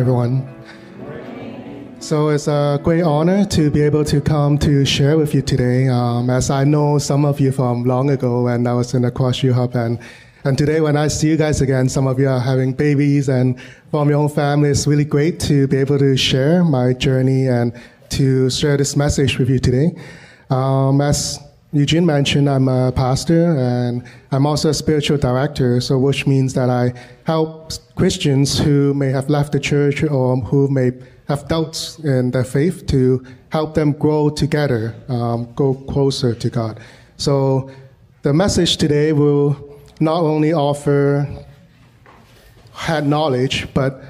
[0.00, 0.48] everyone.
[1.98, 5.88] So it's a great honor to be able to come to share with you today.
[5.88, 9.10] Um, as I know some of you from long ago when I was in the
[9.10, 9.98] CrossU Hub, and,
[10.44, 13.60] and today when I see you guys again, some of you are having babies and
[13.90, 14.70] from your own family.
[14.70, 17.78] It's really great to be able to share my journey and
[18.10, 19.94] to share this message with you today.
[20.48, 21.38] Um, as
[21.72, 24.02] Eugene mentioned, I'm a pastor and
[24.32, 26.92] I'm also a spiritual director, so which means that I
[27.24, 30.90] help Christians who may have left the church or who may
[31.28, 36.80] have doubts in their faith to help them grow together, um, go closer to God.
[37.16, 37.70] So
[38.22, 41.28] the message today will not only offer
[42.72, 44.02] head knowledge, but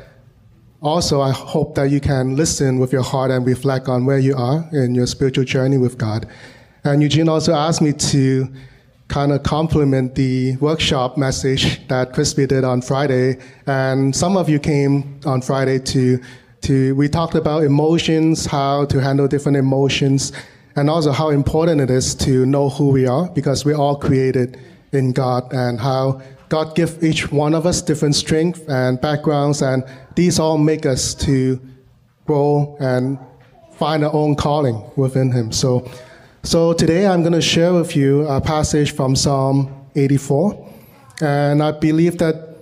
[0.81, 4.35] also I hope that you can listen with your heart and reflect on where you
[4.35, 6.27] are in your spiritual journey with God.
[6.85, 8.49] And Eugene also asked me to
[9.09, 13.39] kind of complement the workshop message that Crispy did on Friday.
[13.67, 16.21] And some of you came on Friday to,
[16.63, 20.33] to, we talked about emotions, how to handle different emotions,
[20.77, 24.59] and also how important it is to know who we are because we're all created
[24.93, 29.85] in God and how God gives each one of us different strengths and backgrounds, and
[30.17, 31.61] these all make us to
[32.27, 33.19] grow and
[33.73, 35.53] find our own calling within Him.
[35.53, 35.89] So
[36.43, 40.69] so today I'm going to share with you a passage from Psalm 84.
[41.21, 42.57] And I believe that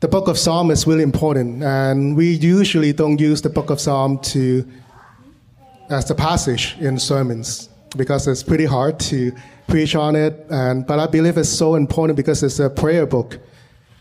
[0.00, 1.62] the book of Psalm is really important.
[1.62, 4.68] And we usually don't use the book of Psalm to
[5.88, 9.32] as the passage in sermons because it's pretty hard to
[9.66, 10.46] preach on it.
[10.50, 13.38] And, but I believe it's so important because it's a prayer book,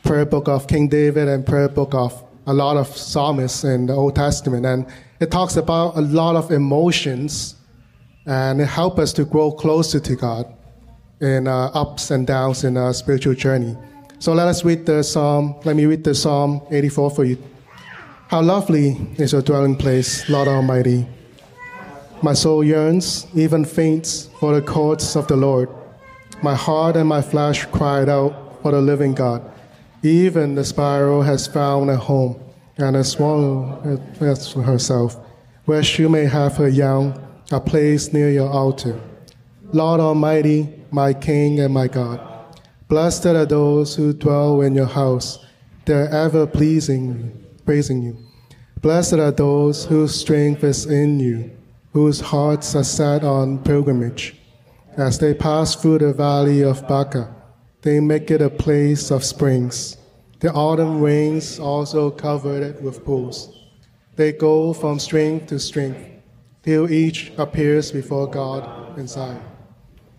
[0.03, 3.93] prayer book of King David and prayer book of a lot of psalmists in the
[3.93, 4.65] Old Testament.
[4.65, 4.85] And
[5.21, 7.56] it talks about a lot of emotions
[8.27, 10.53] and it help us to grow closer to God
[11.21, 13.75] in uh, ups and downs in our spiritual journey.
[14.19, 15.55] So let us read the Psalm.
[15.63, 17.41] Let me read the Psalm 84 for you.
[18.27, 21.07] How lovely is your dwelling place, Lord Almighty.
[22.21, 25.69] My soul yearns, even faints, for the courts of the Lord.
[26.43, 29.41] My heart and my flesh cried out for the living God.
[30.03, 32.39] Even the sparrow has found a home,
[32.77, 33.81] and a swallow
[34.19, 35.15] herself,
[35.65, 38.99] where she may have her young a place near your altar.
[39.71, 42.19] Lord Almighty, my King and my God,
[42.89, 45.45] blessed are those who dwell in your house.
[45.85, 48.17] They're ever pleasing, praising you.
[48.81, 51.51] Blessed are those whose strength is in you,
[51.93, 54.35] whose hearts are set on pilgrimage.
[54.97, 57.33] As they pass through the valley of Baca,
[57.81, 59.95] they make it a place of springs.
[60.41, 63.57] The autumn rains also covered it with pools.
[64.17, 66.16] They go from strength to strength
[66.67, 69.41] till each appears before God in Zion.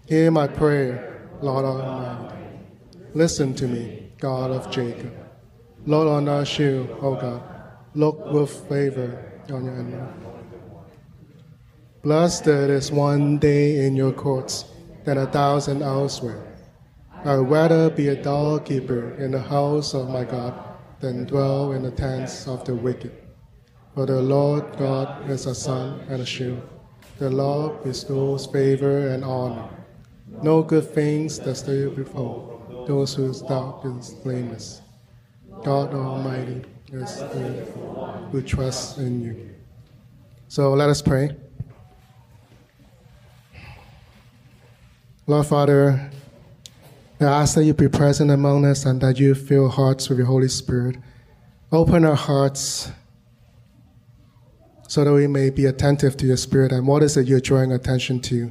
[0.07, 2.37] Hear my prayer, Lord Almighty.
[3.13, 5.13] Listen to me, God of Jacob.
[5.85, 7.43] Lord on our shield, O God,
[7.93, 10.03] look with favor on your enemy.
[12.03, 14.65] Blessed is one day in your courts
[15.05, 16.57] than a thousand elsewhere.
[17.27, 20.55] I'd rather be a doorkeeper in the house of my God
[21.01, 23.28] than dwell in the tents of the wicked.
[23.99, 26.63] For the Lord God is a sun and a shield.
[27.19, 29.69] The Lord bestows favor and honor.
[30.41, 34.83] No good things that stay before those whose doubt is blameless.
[35.65, 37.67] God Almighty is the
[38.31, 39.51] who trusts in you.
[40.47, 41.31] So let us pray.
[45.27, 46.09] Lord Father,
[47.19, 50.29] I ask that you be present among us and that you fill hearts with your
[50.29, 50.99] Holy Spirit.
[51.73, 52.93] Open our hearts
[54.89, 57.73] so that we may be attentive to your spirit and what is it you're drawing
[57.73, 58.51] attention to.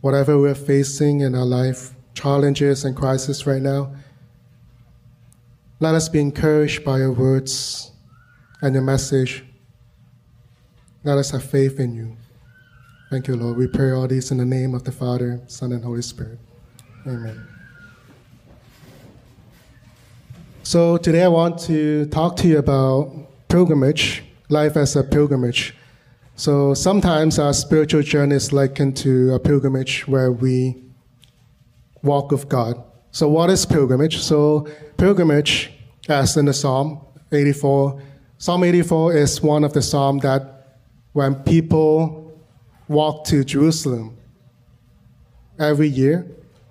[0.00, 3.92] Whatever we're facing in our life, challenges and crisis right now,
[5.80, 7.90] let us be encouraged by your words
[8.62, 9.44] and your message.
[11.02, 12.16] Let us have faith in you.
[13.10, 13.56] Thank you, Lord.
[13.56, 16.38] We pray all these in the name of the Father, Son, and Holy Spirit.
[17.04, 17.48] Amen.
[20.62, 25.74] So today I want to talk to you about pilgrimage life as a pilgrimage.
[26.36, 30.76] So sometimes our spiritual journey is likened to a pilgrimage where we
[32.02, 32.82] walk with God.
[33.10, 34.18] So what is pilgrimage?
[34.18, 35.72] So pilgrimage,
[36.08, 37.00] as in the Psalm
[37.32, 38.02] 84,
[38.38, 40.78] Psalm 84 is one of the psalms that
[41.12, 42.40] when people
[42.86, 44.16] walk to Jerusalem
[45.58, 46.24] every year,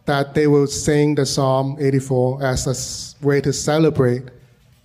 [0.05, 4.23] that they will sing the Psalm 84 as a way to celebrate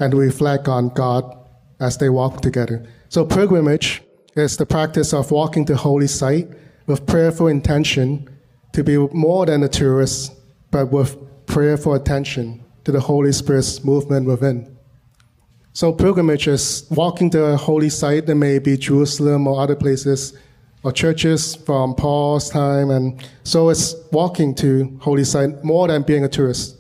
[0.01, 1.42] and reflect on God
[1.83, 2.87] as they walk together.
[3.09, 4.03] So pilgrimage
[4.37, 6.49] is the practice of walking to holy site
[6.87, 8.29] with prayerful intention
[8.73, 10.33] to be more than a tourist,
[10.71, 14.77] but with prayerful attention to the Holy Spirit's movement within.
[15.73, 20.35] So pilgrimage is walking to a holy site, that may be Jerusalem or other places,
[20.85, 26.25] or churches from Paul's time, and so it's walking to holy site more than being
[26.25, 26.77] a tourist,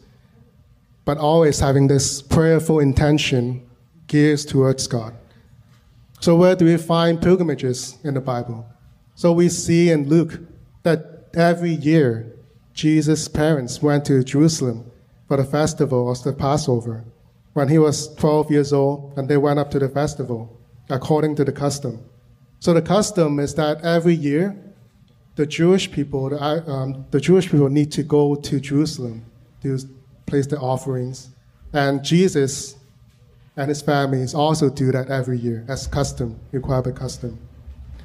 [1.05, 3.63] but always having this prayerful intention
[4.12, 5.14] gears towards God.
[6.20, 8.67] So where do we find pilgrimages in the Bible?
[9.14, 10.38] So we see in Luke
[10.82, 12.31] that every year
[12.75, 14.85] Jesus' parents went to Jerusalem
[15.29, 17.05] for the festival of the Passover
[17.55, 20.61] when he was 12 years old, and they went up to the festival
[20.91, 22.05] according to the custom.
[22.61, 24.56] So the custom is that every year,
[25.37, 29.25] the Jewish people, the, um, the Jewish people need to go to Jerusalem
[29.62, 29.79] to
[30.26, 31.31] place their offerings,
[31.73, 32.76] and Jesus
[33.57, 37.39] and his families also do that every year as custom, required by custom.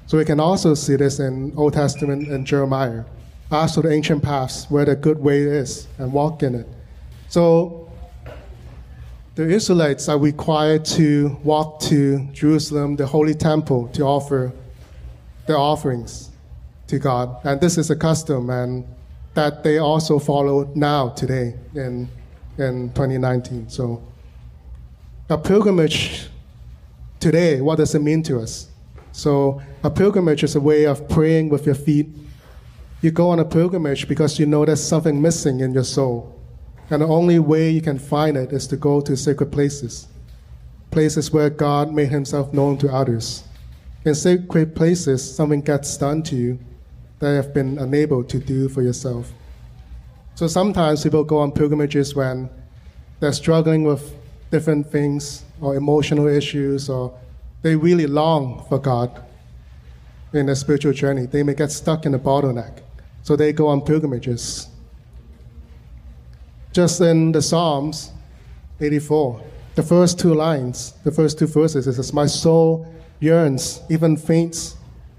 [0.05, 3.03] So we can also see this in Old Testament and Jeremiah.
[3.49, 6.67] For the ancient paths where the good way is and walk in it.
[7.29, 7.89] So
[9.35, 14.51] the Israelites are required to walk to Jerusalem, the holy temple, to offer
[15.45, 16.29] their offerings
[16.87, 17.37] to God.
[17.45, 18.85] And this is a custom and
[19.33, 22.09] that they also follow now, today, in,
[22.57, 23.69] in 2019.
[23.69, 24.01] So
[25.29, 26.27] a pilgrimage
[27.19, 28.69] today, what does it mean to us?
[29.11, 32.07] So a pilgrimage is a way of praying with your feet.
[33.01, 36.37] You go on a pilgrimage because you know there's something missing in your soul
[36.89, 40.07] and the only way you can find it is to go to sacred places,
[40.89, 43.43] places where God made himself known to others.
[44.05, 46.59] In sacred places, something gets done to you
[47.19, 49.33] that you have been unable to do for yourself.
[50.35, 52.49] So sometimes people go on pilgrimages when
[53.19, 54.15] they're struggling with
[54.51, 57.17] different things or emotional issues or
[57.61, 59.23] they really long for God
[60.33, 61.25] in their spiritual journey.
[61.25, 62.81] They may get stuck in a bottleneck.
[63.23, 64.69] So they go on pilgrimages
[66.77, 68.11] just in the Psalms
[68.79, 69.41] 84,
[69.73, 72.85] the first two lines, the first two verses, it says, My soul
[73.19, 74.77] yearns, even faints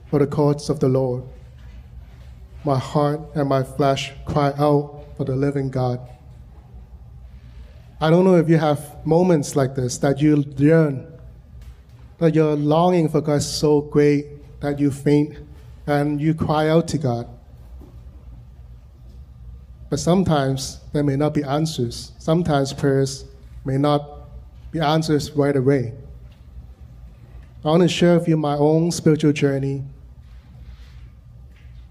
[0.08, 1.24] for the courts of the Lord.
[2.64, 5.98] My heart and my flesh cry out for the living God.
[8.00, 11.04] I don't know if you have moments like this that you yearn,
[12.18, 15.36] that your longing for God is so great that you faint
[15.84, 17.28] and you cry out to God.
[19.90, 22.12] But sometimes there may not be answers.
[22.18, 23.24] Sometimes prayers
[23.64, 24.28] may not
[24.70, 25.92] be answers right away.
[27.64, 29.82] I want to share with you my own spiritual journey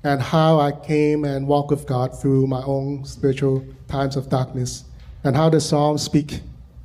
[0.05, 4.85] and how I came and walked with God through my own spiritual times of darkness
[5.27, 6.39] and how the Psalms speak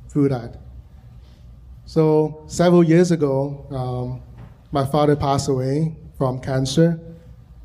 [0.09, 0.57] through that.
[1.85, 4.21] So, several years ago, um,
[4.71, 6.99] my father passed away from cancer,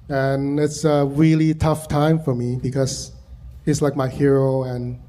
[0.08, 3.12] and it's a really tough time for me because
[3.64, 5.00] he's like my hero and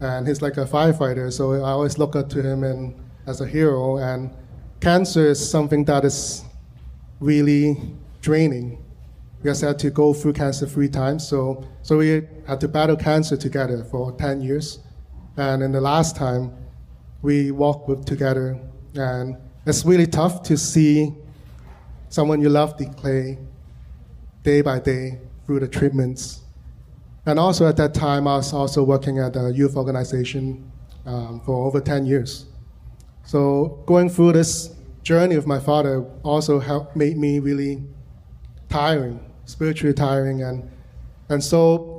[0.00, 1.32] and he's like a firefighter.
[1.32, 2.94] So I always look up to him and
[3.26, 3.96] as a hero.
[3.96, 4.30] And
[4.80, 6.44] cancer is something that is
[7.20, 7.80] really
[8.20, 8.84] draining.
[9.42, 11.26] We had to go through cancer three times.
[11.26, 14.83] So so we had to battle cancer together for ten years.
[15.36, 16.52] And in the last time,
[17.22, 18.58] we walked with together,
[18.94, 19.36] and
[19.66, 21.14] it's really tough to see
[22.08, 23.38] someone you love decay
[24.42, 26.44] day by day through the treatments
[27.26, 30.70] and also at that time, I was also working at a youth organization
[31.06, 32.46] um, for over 10 years.
[33.24, 37.82] So going through this journey with my father also helped made me really
[38.68, 40.70] tiring, spiritually tiring, and
[41.30, 41.93] and so,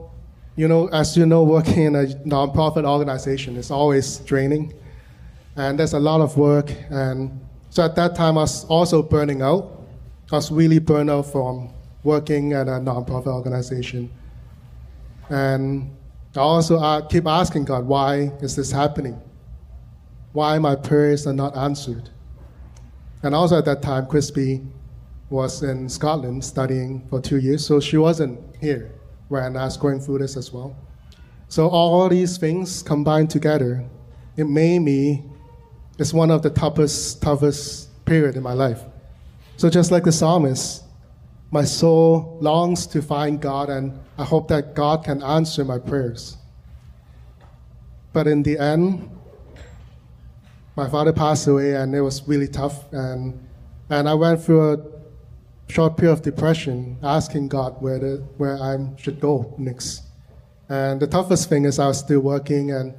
[0.56, 4.74] you know, as you know, working in a nonprofit organization is always draining,
[5.56, 6.74] and there's a lot of work.
[6.90, 9.84] And so at that time, I was also burning out.
[10.32, 14.10] I was really burned out from working at a nonprofit organization.
[15.30, 15.94] And
[16.36, 19.22] I also uh, keep asking God, why is this happening?
[20.32, 22.10] Why my prayers are not answered?
[23.24, 24.62] And also at that time, Crispy
[25.30, 28.95] was in Scotland studying for two years, so she wasn't here
[29.28, 30.76] when I was going through this as well.
[31.48, 33.86] So all these things combined together,
[34.38, 35.24] it made me,
[35.98, 38.82] it's one of the toughest, toughest period in my life.
[39.58, 40.84] So just like the psalmist,
[41.52, 46.38] my soul longs to find God, and I hope that God can answer my prayers.
[48.12, 49.10] But in the end,
[50.76, 52.92] my father passed away, and it was really tough.
[52.92, 53.48] And,
[53.90, 54.78] and I went through a
[55.68, 60.04] short period of depression, asking God where, the, where I should go next.
[60.70, 62.94] And the toughest thing is I was still working, and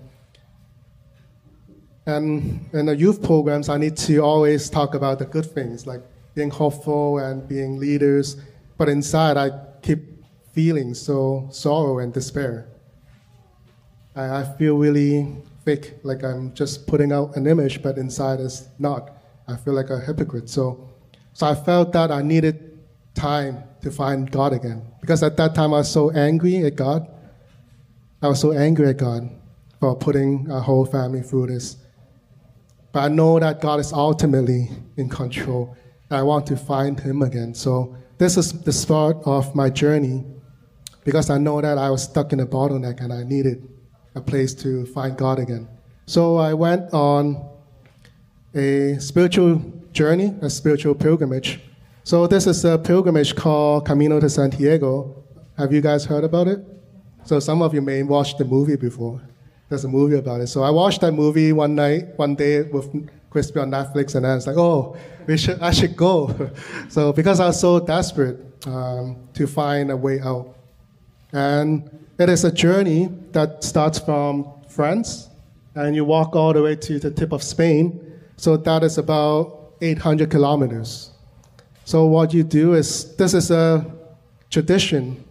[2.07, 6.03] and in the youth programs, I need to always talk about the good things, like
[6.37, 8.37] being hopeful and being leaders,
[8.79, 9.51] but inside I
[9.83, 12.69] keep feeling so sorrow and despair.
[14.15, 18.69] I, I feel really fake, like I'm just putting out an image, but inside is
[18.79, 19.11] not.
[19.49, 20.49] I feel like a hypocrite.
[20.49, 20.89] So,
[21.37, 22.79] so I felt that I needed
[23.13, 24.81] time to find God again.
[25.03, 27.07] Because at that time I was so angry at God.
[28.23, 29.29] I was so angry at God
[29.79, 31.77] for putting our whole family through this.
[32.91, 35.77] But I know that God is ultimately in control.
[36.09, 37.53] And I want to find Him again.
[37.53, 40.25] So this is the start of my journey
[41.05, 43.69] because I know that I was stuck in a bottleneck and I needed
[44.15, 45.69] a place to find God again.
[46.07, 47.47] So I went on
[48.55, 51.59] a spiritual journey, a spiritual pilgrimage.
[52.05, 55.25] So this is a pilgrimage called Camino de Santiago.
[55.57, 56.61] Have you guys heard about it?
[57.25, 59.23] So some of you may watch the movie before.
[59.71, 60.49] There's a movie about it.
[60.49, 62.87] So I watched that movie one night, one day with
[63.31, 66.51] Crispy on Netflix, and I was like, oh, we should, I should go.
[66.91, 70.55] so because I was so desperate um, to find a way out.
[71.33, 75.31] And it is a journey that starts from France,
[75.75, 78.21] and you walk all the way to the tip of Spain.
[78.37, 81.11] So that is about 800 kilometers.
[81.85, 83.85] So what you do is, this is a
[84.51, 85.23] tradition,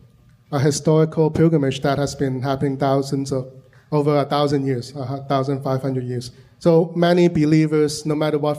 [0.52, 3.52] a historical pilgrimage that has been happening thousands of
[3.92, 4.92] over a thousand years,
[5.30, 6.32] thousand five hundred years.
[6.60, 8.58] So many believers, no matter what,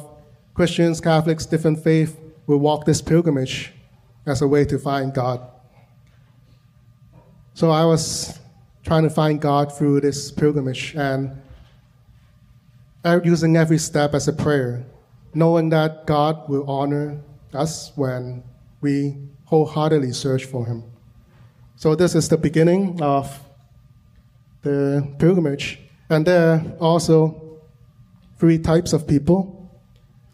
[0.55, 3.73] Christians, Catholics, different faith, will walk this pilgrimage
[4.27, 5.41] as a way to find God.
[7.55, 8.39] So I was
[8.85, 11.43] trying to find God through this pilgrimage and
[13.05, 14.85] uh, using every step as a prayer,
[15.37, 17.21] knowing that God will honor
[17.53, 18.43] us when
[18.81, 20.83] we wholeheartedly search for Him.
[21.77, 23.39] So this is the beginning of
[24.63, 25.79] the pilgrimage.
[26.09, 27.61] And there are also
[28.39, 29.71] three types of people.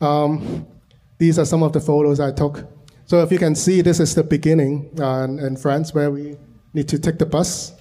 [0.01, 0.69] Um,
[1.19, 2.65] these are some of the photos I took.
[3.07, 6.37] So if you can see, this is the beginning uh, in, in France where we
[6.75, 7.73] need to take the bus.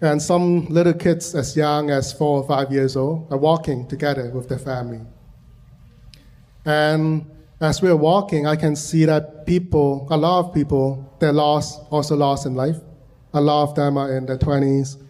[0.00, 4.30] And some little kids as young as four or five years old are walking together
[4.30, 5.00] with their family.
[6.68, 7.24] And
[7.62, 12.14] as we're walking, I can see that people, a lot of people, they're lost, also
[12.14, 12.76] lost in life.
[13.32, 15.02] A lot of them are in their 20s,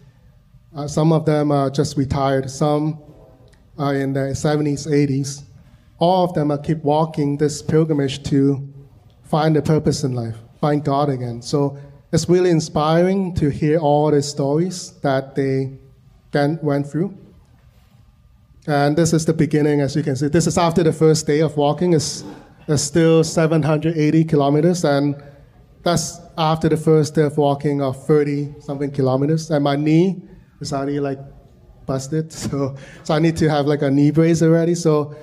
[0.76, 2.48] uh, some of them are just retired.
[2.48, 3.00] Some
[3.76, 5.42] are in their 70s, 80s.
[5.98, 8.72] All of them are keep walking this pilgrimage to
[9.24, 11.42] find a purpose in life, find God again.
[11.42, 11.76] So
[12.12, 15.78] it's really inspiring to hear all the stories that they
[16.30, 17.16] then went through.
[18.68, 20.28] And this is the beginning, as you can see.
[20.28, 21.94] This is after the first day of walking.
[21.94, 22.22] It's,
[22.68, 25.16] it's still 780 kilometers, and
[25.82, 29.50] that's after the first day of walking of 30 something kilometers.
[29.50, 30.20] And my knee
[30.60, 31.18] is already like
[31.86, 32.30] busted.
[32.32, 34.74] So, so I need to have like a knee brace already.
[34.74, 35.16] So,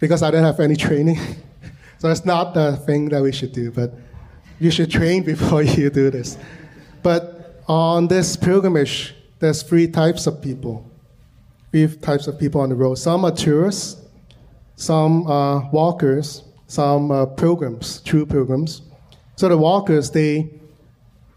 [0.00, 1.20] because I don't have any training.
[1.98, 3.94] so it's not the thing that we should do, but
[4.58, 6.36] you should train before you do this.
[7.04, 10.90] But on this pilgrimage, there's three types of people.
[11.74, 12.94] Three types of people on the road.
[12.94, 14.00] Some are tourists,
[14.76, 18.82] some are walkers, some are pilgrims, true pilgrims.
[19.34, 20.60] So the walkers, they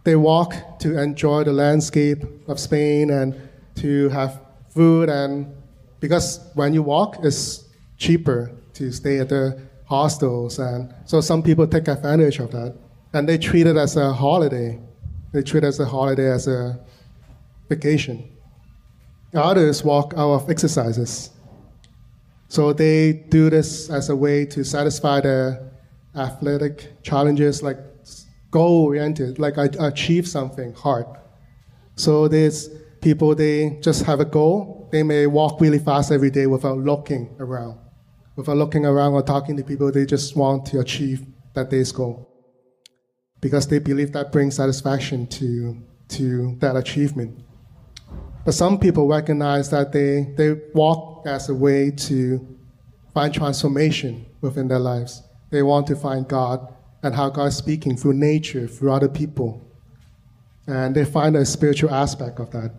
[0.03, 3.33] they walk to enjoy the landscape of Spain and
[3.77, 4.39] to have
[4.69, 5.51] food and
[6.01, 7.65] because when you walk it's
[7.97, 12.75] cheaper to stay at the hostels and so some people take advantage of that
[13.13, 14.79] and they treat it as a holiday
[15.31, 16.79] they treat it as a holiday as a
[17.69, 18.36] vacation
[19.33, 21.31] others walk out of exercises
[22.49, 25.71] so they do this as a way to satisfy their
[26.15, 27.77] athletic challenges like
[28.51, 31.05] goal oriented, like I achieve something hard.
[31.95, 32.69] So there's
[33.01, 34.87] people, they just have a goal.
[34.91, 37.79] They may walk really fast every day without looking around.
[38.37, 42.29] Without looking around or talking to people, they just want to achieve that day's goal.
[43.41, 45.77] Because they believe that brings satisfaction to,
[46.09, 47.43] to that achievement.
[48.47, 52.57] But some people recognize that they, they walk as a way to
[53.13, 55.21] find transformation within their lives.
[55.49, 56.73] They want to find God
[57.03, 59.69] and how God is speaking through nature, through other people.
[60.65, 62.71] And they find a spiritual aspect of that.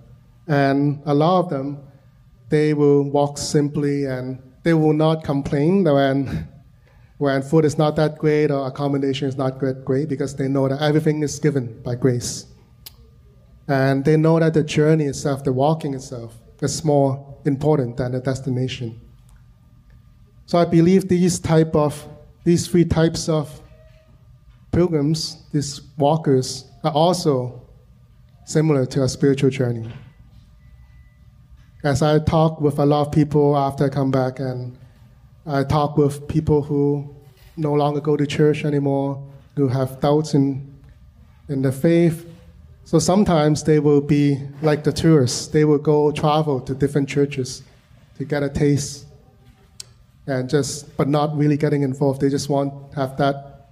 [0.47, 1.81] And a lot of them,
[2.49, 6.49] they will walk simply and they will not complain when,
[7.19, 10.67] when food is not that great or accommodation is not that great because they know
[10.67, 12.47] that everything is given by grace.
[13.69, 18.21] And they know that the journey itself, the walking itself, is more important than the
[18.21, 19.01] destination.
[20.47, 22.09] So I believe these type of
[22.45, 23.61] these three types of
[24.73, 27.61] pilgrims, these walkers, are also
[28.47, 29.93] similar to a spiritual journey.
[31.85, 34.79] As I talk with a lot of people after I come back, and
[35.45, 37.15] I talk with people who
[37.59, 39.23] no longer go to church anymore,
[39.57, 40.75] who have doubts in,
[41.49, 42.27] in the faith.
[42.89, 45.49] So sometimes they will be like the tourists.
[45.49, 47.63] They will go travel to different churches
[48.17, 49.05] to get a taste
[50.27, 52.23] and just, but not really getting involved.
[52.23, 53.69] They just want have that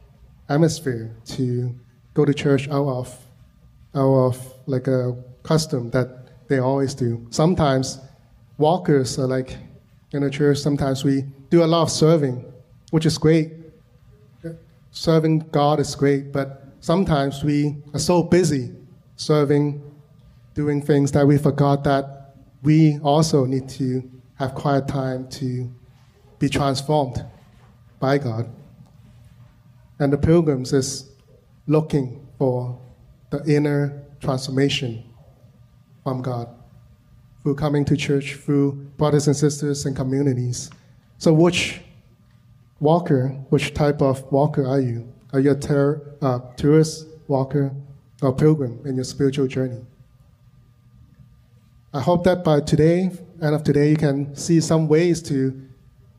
[0.50, 1.75] atmosphere to
[2.12, 3.18] go to church out of,
[3.94, 7.26] out of like a custom that they always do.
[7.30, 7.99] Sometimes
[8.58, 9.56] walkers are like
[10.12, 12.44] in a church, sometimes we do a lot of serving,
[12.90, 13.50] which is great.
[14.90, 18.75] Serving God is great, but sometimes we are so busy
[19.16, 19.82] serving,
[20.54, 24.08] doing things that we forgot that we also need to
[24.38, 25.70] have quiet time to
[26.38, 27.25] be transformed
[27.99, 28.49] by God.
[29.99, 31.11] And the pilgrims is
[31.66, 32.78] looking for
[33.30, 35.04] the inner transformation
[36.02, 36.49] from God
[37.42, 40.70] through coming to church, through brothers and sisters and communities.
[41.18, 41.80] So, which
[42.80, 45.12] walker, which type of walker are you?
[45.32, 47.73] Are you a ter- uh, tourist walker
[48.23, 49.85] or pilgrim in your spiritual journey?
[51.92, 53.11] I hope that by today,
[53.42, 55.62] end of today, you can see some ways to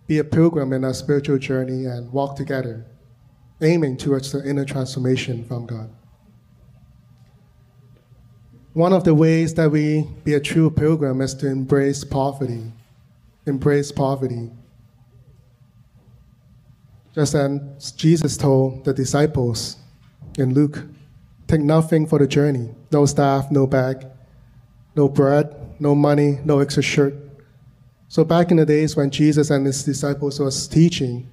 [0.08, 2.86] be a pilgrim in our spiritual journey and walk together,
[3.62, 5.90] aiming towards the inner transformation from God.
[8.74, 12.72] One of the ways that we be a true pilgrim is to embrace poverty.
[13.46, 14.52] Embrace poverty.
[17.16, 19.78] Just as Jesus told the disciples
[20.38, 20.84] in Luke,
[21.48, 24.06] take nothing for the journey no staff, no bag,
[24.96, 27.14] no bread, no money, no extra shirt.
[28.08, 31.30] So back in the days when Jesus and his disciples was teaching,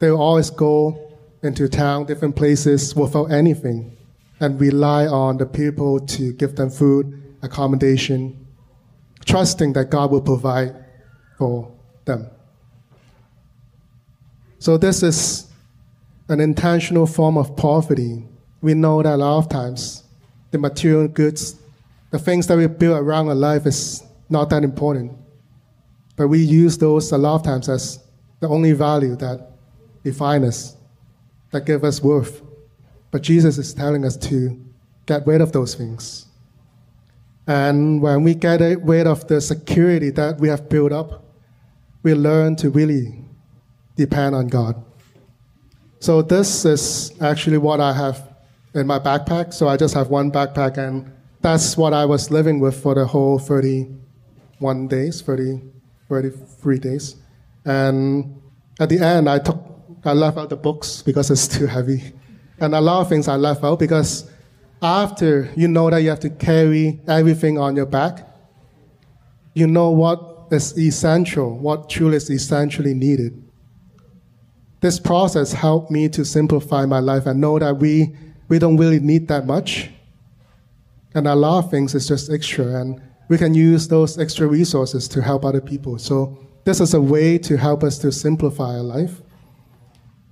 [0.00, 3.96] they would always go into town, different places without anything
[4.40, 8.46] and rely on the people to give them food, accommodation,
[9.24, 10.74] trusting that God will provide
[11.38, 11.72] for
[12.04, 12.28] them.
[14.58, 15.46] So this is
[16.28, 18.24] an intentional form of poverty.
[18.66, 20.02] We know that a lot of times
[20.50, 21.54] the material goods,
[22.10, 25.12] the things that we build around our life is not that important.
[26.16, 28.00] But we use those a lot of times as
[28.40, 29.52] the only value that
[30.02, 30.76] define us,
[31.52, 32.42] that give us worth.
[33.12, 34.60] But Jesus is telling us to
[35.06, 36.26] get rid of those things.
[37.46, 41.22] And when we get rid of the security that we have built up,
[42.02, 43.24] we learn to really
[43.94, 44.74] depend on God.
[46.00, 48.25] So this is actually what I have
[48.76, 49.52] in my backpack.
[49.52, 53.06] So I just have one backpack, and that's what I was living with for the
[53.06, 55.62] whole 31 days, 30,
[56.08, 57.16] 33 days.
[57.64, 58.40] And
[58.78, 59.58] at the end, I took,
[60.04, 62.12] I left out the books because it's too heavy.
[62.58, 64.30] And a lot of things I left out because
[64.82, 68.28] after you know that you have to carry everything on your back,
[69.54, 73.42] you know what is essential, what truly is essentially needed.
[74.80, 78.14] This process helped me to simplify my life and know that we,
[78.48, 79.90] we don't really need that much.
[81.14, 85.08] And a lot of things is just extra, and we can use those extra resources
[85.08, 85.98] to help other people.
[85.98, 89.22] So, this is a way to help us to simplify our life.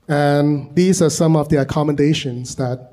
[0.09, 2.92] And these are some of the accommodations that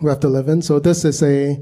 [0.00, 0.62] we have to live in.
[0.62, 1.58] So this is a,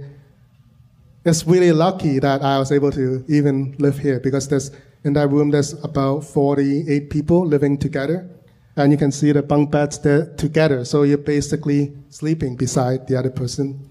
[1.25, 4.71] it's really lucky that I was able to even live here because there's,
[5.05, 8.29] in that room, there's about 48 people living together.
[8.77, 10.85] And you can see the bunk beds there together.
[10.85, 13.91] So you're basically sleeping beside the other person.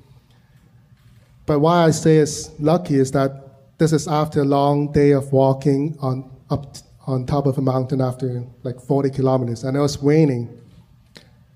[1.46, 5.32] But why I say it's lucky is that this is after a long day of
[5.32, 10.02] walking on up on top of a mountain after like 40 kilometers, and it was
[10.04, 10.62] raining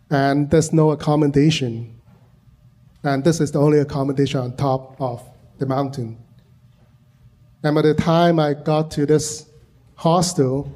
[0.10, 2.00] and there's no accommodation.
[3.04, 6.18] And this is the only accommodation on top of the mountain.
[7.64, 9.50] And by the time I got to this
[9.96, 10.74] hostel,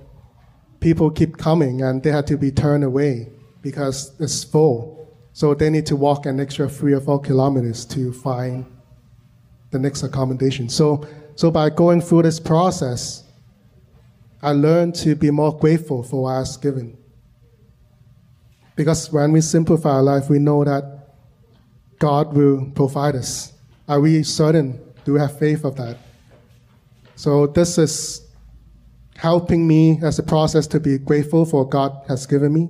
[0.79, 3.29] people keep coming and they had to be turned away
[3.61, 4.95] because it's full.
[5.33, 8.65] So they need to walk an extra three or four kilometers to find
[9.71, 10.69] the next accommodation.
[10.69, 13.23] So, so by going through this process,
[14.41, 16.97] I learned to be more grateful for what I was given.
[18.75, 21.09] Because when we simplify our life, we know that
[21.99, 23.53] God will provide us.
[23.87, 24.79] Are we certain?
[25.03, 25.97] Do we have faith of that?
[27.15, 28.28] So this is
[29.19, 32.69] helping me as a process to be grateful for what God has given me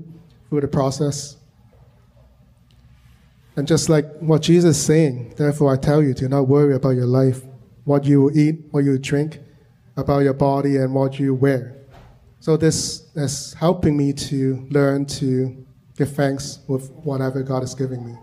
[0.50, 1.38] through the process.
[3.56, 6.92] And just like what Jesus is saying, therefore I tell you, do not worry about
[6.92, 7.44] your life,
[7.84, 9.40] what you will eat, what you drink,
[9.96, 11.78] about your body and what you wear.
[12.40, 15.66] So this is helping me to learn to
[15.98, 18.18] give thanks with whatever God is giving me.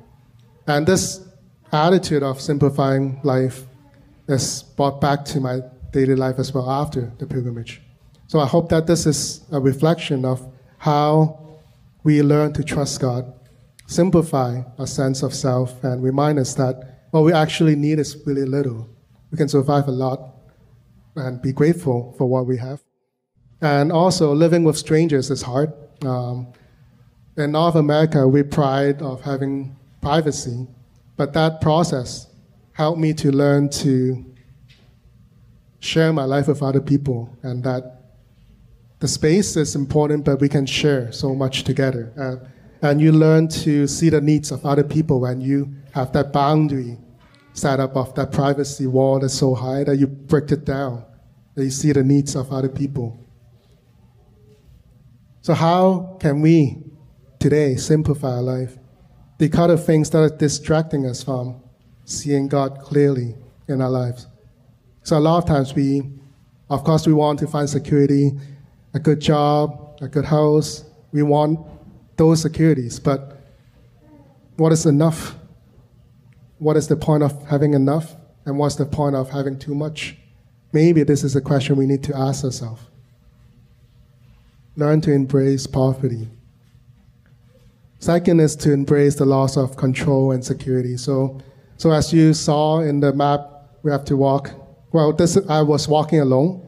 [0.67, 1.21] And this
[1.71, 3.67] attitude of simplifying life
[4.27, 5.61] is brought back to my
[5.93, 7.83] daily life as well after the pilgrimage.
[8.29, 10.47] So I hope that this is a reflection of
[10.79, 11.61] how
[12.03, 13.33] we learn to trust God,
[13.87, 18.45] simplify our sense of self, and remind us that what we actually need is really
[18.45, 18.89] little.
[19.31, 20.21] We can survive a lot
[21.15, 22.83] and be grateful for what we have.
[23.61, 25.73] And also, living with strangers is hard.
[26.05, 26.49] Um,
[27.37, 30.67] in North America, we pride of having privacy,
[31.17, 32.29] but that process
[32.73, 34.25] helped me to learn to
[35.81, 38.06] share my life with other people, and that
[39.07, 42.12] the space is important, but we can share so much together.
[42.19, 46.33] Uh, and you learn to see the needs of other people when you have that
[46.33, 46.99] boundary
[47.53, 51.05] set up of that privacy wall that's so high that you break it down,
[51.55, 53.16] that you see the needs of other people.
[55.42, 56.83] So, how can we
[57.38, 58.77] today simplify our life?
[59.38, 61.62] The kind of things that are distracting us from
[62.07, 63.37] seeing God clearly
[63.69, 64.27] in our lives.
[65.05, 66.03] So, a lot of times we,
[66.69, 68.33] of course, we want to find security,
[68.96, 70.82] a good job, a good house.
[71.12, 71.61] We want
[72.16, 73.42] those securities, but
[74.56, 75.37] what is enough?
[76.59, 78.16] What is the point of having enough?
[78.46, 80.16] And what's the point of having too much?
[80.72, 82.80] Maybe this is a question we need to ask ourselves.
[84.76, 86.28] Learn to embrace poverty.
[87.98, 90.96] Second is to embrace the loss of control and security.
[90.96, 91.38] So,
[91.76, 93.40] so as you saw in the map,
[93.82, 94.52] we have to walk.
[94.92, 96.65] Well, this I was walking alone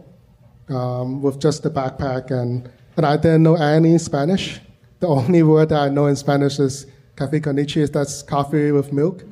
[0.71, 4.61] um, with just the backpack, and, and I didn't know any Spanish.
[5.01, 8.93] The only word that I know in Spanish is café con leche, that's coffee with
[8.93, 9.25] milk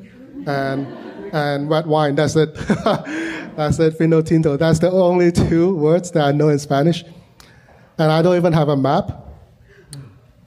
[0.47, 0.87] and
[1.33, 2.15] and red wine.
[2.15, 2.55] That's it.
[3.57, 3.99] that's it.
[3.99, 4.57] Vino tinto.
[4.57, 7.05] That's the only two words that I know in Spanish,
[7.99, 9.11] and I don't even have a map.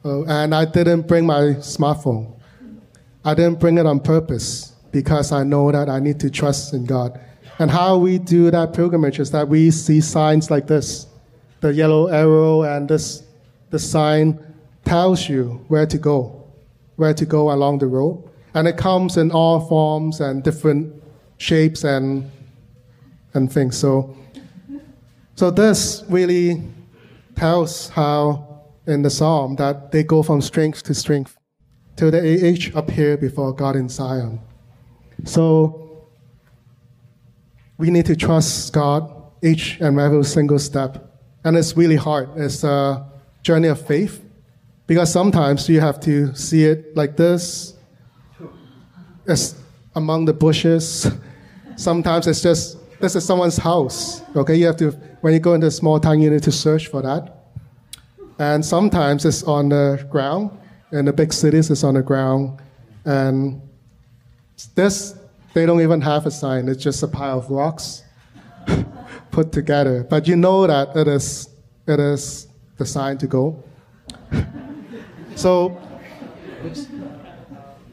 [0.04, 2.34] Oh, and I didn't bring my smartphone.
[3.26, 6.86] I didn't bring it on purpose because I know that I need to trust in
[6.86, 7.20] God.
[7.60, 11.08] And how we do that pilgrimage is that we see signs like this.
[11.60, 13.24] The yellow arrow and this
[13.70, 14.40] the sign
[14.86, 16.44] tells you where to go,
[16.96, 18.24] where to go along the road.
[18.54, 21.04] And it comes in all forms and different
[21.38, 22.32] shapes and,
[23.34, 23.78] and things.
[23.78, 24.18] So,
[25.36, 26.64] so this really
[27.36, 31.38] tells how in the psalm that they go from strength to strength
[31.96, 34.40] till the age appear before God in Zion.
[35.26, 35.89] So
[37.80, 39.12] we need to trust God
[39.42, 41.12] each and every single step.
[41.44, 42.30] And it's really hard.
[42.36, 43.08] It's a
[43.42, 44.24] journey of faith
[44.86, 47.74] because sometimes you have to see it like this
[49.30, 49.56] it's
[49.96, 51.08] among the bushes.
[51.76, 54.22] Sometimes it's just this is someone's house.
[54.36, 56.88] Okay, you have to when you go into a small town, you need to search
[56.88, 57.36] for that.
[58.40, 60.52] And sometimes it's on the ground.
[60.92, 62.60] In the big cities, it's on the ground.
[63.06, 63.62] And
[64.76, 65.16] this,
[65.54, 66.68] they don't even have a sign.
[66.68, 68.04] It's just a pile of rocks
[69.32, 70.04] put together.
[70.04, 71.50] But you know that it is,
[71.88, 73.64] it is the sign to go.
[75.36, 75.80] so,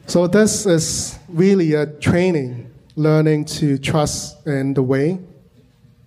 [0.05, 5.19] so this is really a training, learning to trust in the way,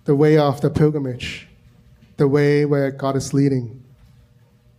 [0.05, 1.47] the way of the pilgrimage,
[2.17, 3.83] the way where God is leading.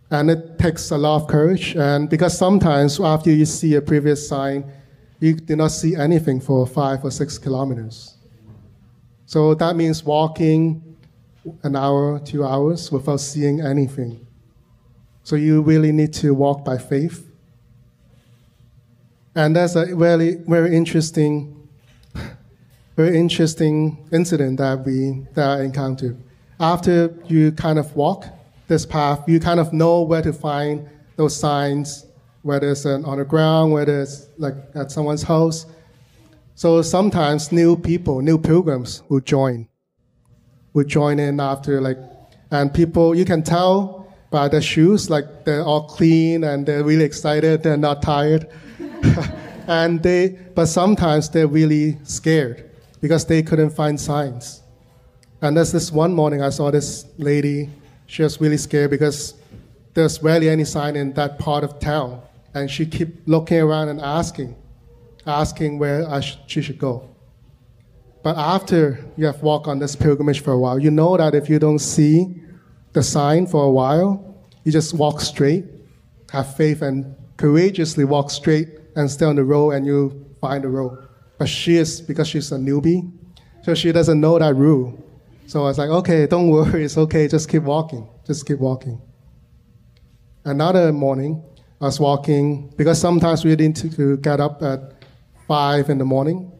[0.09, 4.27] And it takes a lot of courage, and because sometimes after you see a previous
[4.27, 4.71] sign,
[5.23, 8.17] you do not see anything for five or six kilometers.
[9.25, 10.97] So that means walking
[11.63, 14.25] an hour, two hours without seeing anything.
[15.23, 17.29] So you really need to walk by faith
[19.35, 21.67] and that's a very, very interesting,
[22.95, 26.17] very interesting incident that we that I encountered.
[26.59, 28.25] After you kind of walk
[28.67, 32.05] this path, you kind of know where to find those signs,
[32.43, 35.65] whether it's on the ground, whether it's like at someone's house.
[36.55, 39.67] So sometimes new people, new pilgrims will join,
[40.73, 41.97] will join in after like,
[42.51, 47.05] and people you can tell by their shoes, like they're all clean and they're really
[47.05, 48.47] excited, they're not tired.
[49.67, 52.69] and they, but sometimes they're really scared
[53.01, 54.61] because they couldn't find signs.
[55.41, 57.69] And there's this one morning I saw this lady,
[58.05, 59.33] she was really scared because
[59.93, 62.21] there's rarely any sign in that part of town.
[62.53, 64.55] And she kept looking around and asking,
[65.25, 67.13] asking where sh- she should go.
[68.23, 71.49] But after you have walked on this pilgrimage for a while, you know that if
[71.49, 72.41] you don't see
[72.93, 75.65] the sign for a while, you just walk straight,
[76.31, 80.69] have faith, and courageously walk straight and stay on the road and you find the
[80.69, 81.05] road.
[81.37, 83.11] But she is, because she's a newbie,
[83.63, 85.03] so she doesn't know that rule.
[85.47, 89.01] So I was like, okay, don't worry, it's okay, just keep walking, just keep walking.
[90.45, 91.43] Another morning,
[91.83, 94.79] Was walking, because sometimes we need to get up at
[95.47, 96.51] 5 in the morning,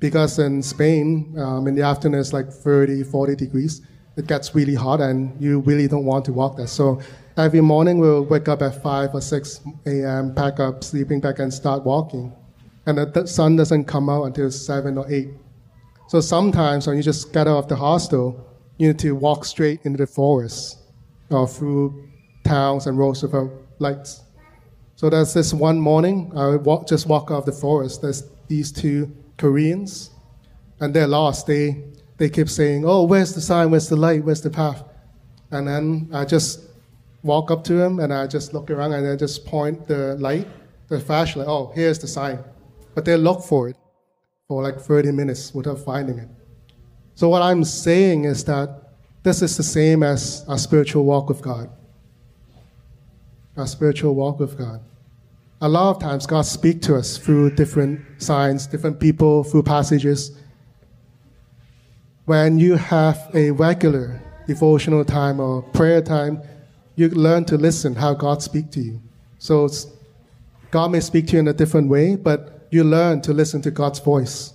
[0.00, 3.80] because in Spain, um, in the afternoon, it's like 30, 40 degrees.
[4.16, 6.66] It gets really hot, and you really don't want to walk there.
[6.66, 7.00] So
[7.38, 11.52] Every morning we'll wake up at 5 or 6 a.m., pack up sleeping bag, and
[11.52, 12.30] start walking.
[12.84, 15.30] And the sun doesn't come out until 7 or 8.
[16.08, 19.80] So sometimes when you just get out of the hostel, you need to walk straight
[19.84, 20.78] into the forest.
[21.30, 22.10] or through
[22.44, 24.20] towns and roads without lights.
[25.02, 28.02] So there's this one morning, I walk, just walk out of the forest.
[28.02, 30.10] There's these two Koreans,
[30.78, 31.48] and they're lost.
[31.48, 31.82] They
[32.18, 33.72] they keep saying, "Oh, where's the sign?
[33.72, 34.24] Where's the light?
[34.24, 34.84] Where's the path?"
[35.50, 36.60] And then I just
[37.24, 40.46] walk up to them and I just look around and I just point the light,
[40.86, 41.48] the flashlight.
[41.48, 42.38] Oh, here's the sign.
[42.94, 43.76] But they look for it
[44.46, 46.28] for like 30 minutes without finding it.
[47.16, 48.68] So what I'm saying is that
[49.24, 51.70] this is the same as our spiritual walk with God.
[53.56, 54.80] Our spiritual walk with God.
[55.64, 60.32] A lot of times God speaks to us through different signs, different people, through passages.
[62.24, 66.42] When you have a regular devotional time or prayer time,
[66.96, 69.00] you learn to listen how God speaks to you.
[69.38, 69.68] So
[70.72, 73.70] God may speak to you in a different way, but you learn to listen to
[73.70, 74.54] God's voice.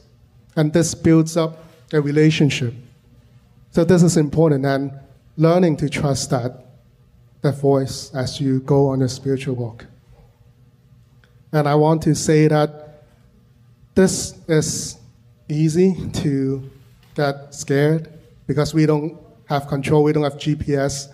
[0.58, 2.74] And this builds up a relationship.
[3.72, 4.92] So this is important and
[5.38, 6.66] learning to trust that
[7.44, 9.86] that voice as you go on your spiritual walk.
[11.52, 13.04] And I want to say that
[13.96, 14.98] this is
[15.50, 16.70] easy to
[17.16, 18.14] get scared
[18.46, 19.18] because we don't
[19.50, 21.08] have control, we don't have GPS,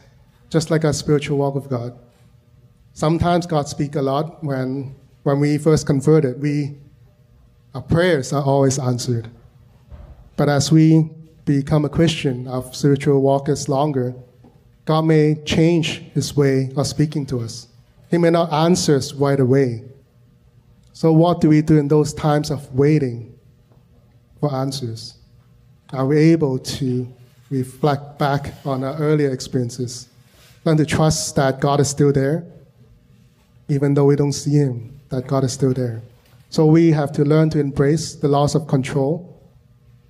[0.49, 1.97] just like our spiritual walk with God.
[2.93, 6.75] Sometimes God speaks a lot when when we first converted, we
[7.73, 9.29] our prayers are always answered.
[10.35, 11.09] But as we
[11.45, 14.13] become a Christian, our spiritual walk is longer,
[14.85, 17.67] God may change his way of speaking to us.
[18.11, 19.85] He may not answer us right away.
[20.93, 23.33] So, what do we do in those times of waiting
[24.39, 25.15] for answers?
[25.91, 27.11] Are we able to
[27.49, 30.07] reflect back on our earlier experiences?
[30.65, 32.45] Learn to trust that God is still there,
[33.67, 36.03] even though we don't see Him, that God is still there.
[36.51, 39.41] So, we have to learn to embrace the loss of control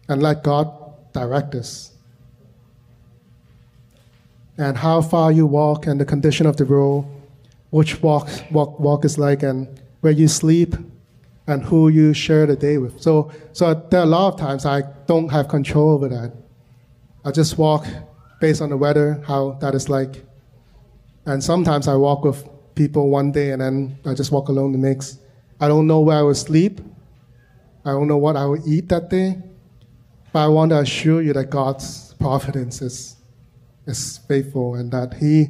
[0.10, 0.70] and let God
[1.14, 1.94] direct us.
[4.58, 7.06] And how far you walk and the condition of the road,
[7.70, 10.76] which walk, walk, walk is like, and where you sleep,
[11.48, 13.02] and who you share the day with.
[13.02, 16.34] So, so there are a lot of times I don't have control over that.
[17.26, 17.86] I just walk
[18.40, 20.26] based on the weather, how that is like.
[21.26, 24.78] And sometimes I walk with people one day and then I just walk alone the
[24.78, 25.20] next.
[25.60, 26.82] I don't know where I will sleep.
[27.86, 29.42] I don't know what I will eat that day.
[30.34, 33.16] But I want to assure you that God's providence is,
[33.86, 35.48] is faithful and that He,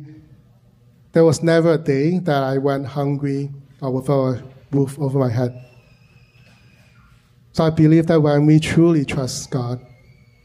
[1.12, 3.52] there was never a day that I went hungry
[3.84, 5.54] or without a roof over my head.
[7.52, 9.80] So I believe that when we truly trust God,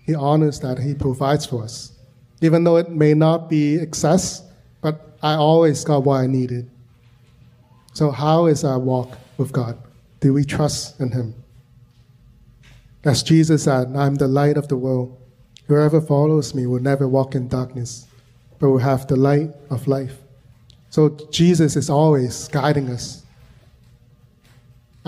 [0.04, 1.92] He honors that He provides for us.
[2.42, 4.42] Even though it may not be excess,
[4.82, 6.68] but I always got what I needed.
[7.94, 9.78] So, how is our walk with God?
[10.20, 11.34] Do we trust in Him?
[13.04, 15.16] As Jesus said, I am the light of the world.
[15.66, 18.06] Whoever follows me will never walk in darkness,
[18.58, 20.18] but will have the light of life.
[20.90, 23.24] So Jesus is always guiding us.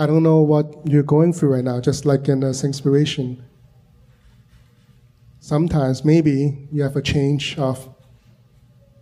[0.01, 3.45] I don't know what you're going through right now, just like in this inspiration.
[5.39, 7.87] Sometimes maybe you have a change of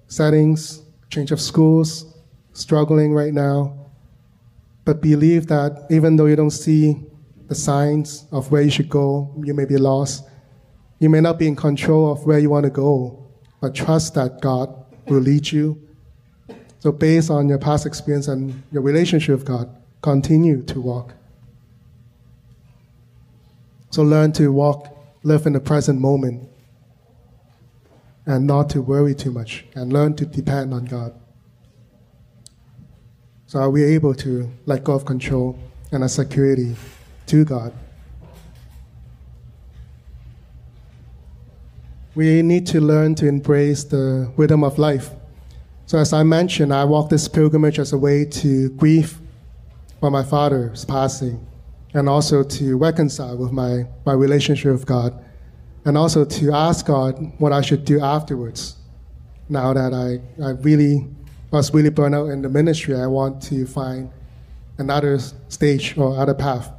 [0.07, 2.13] settings, change of schools,
[2.51, 3.77] struggling right now.
[4.83, 7.01] But believe that even though you don't see
[7.47, 9.33] the signs of where you should go.
[9.41, 10.27] You may be lost.
[10.99, 13.25] You may not be in control of where you want to go,
[13.61, 14.75] but trust that God
[15.07, 15.81] will lead you.
[16.79, 21.13] So, based on your past experience and your relationship with God, continue to walk.
[23.91, 26.47] So, learn to walk, live in the present moment,
[28.25, 31.13] and not to worry too much, and learn to depend on God.
[33.47, 35.57] So, are we able to let go of control
[35.91, 36.75] and a security
[37.27, 37.73] to God.
[42.15, 45.11] We need to learn to embrace the rhythm of life.
[45.85, 49.19] So, as I mentioned, I walk this pilgrimage as a way to grieve
[49.99, 51.45] for my father's passing
[51.93, 55.23] and also to reconcile with my, my relationship with God
[55.85, 58.75] and also to ask God what I should do afterwards.
[59.49, 61.07] Now that I, I really
[61.51, 64.11] was really burned out in the ministry, I want to find
[64.77, 66.71] another stage or other path.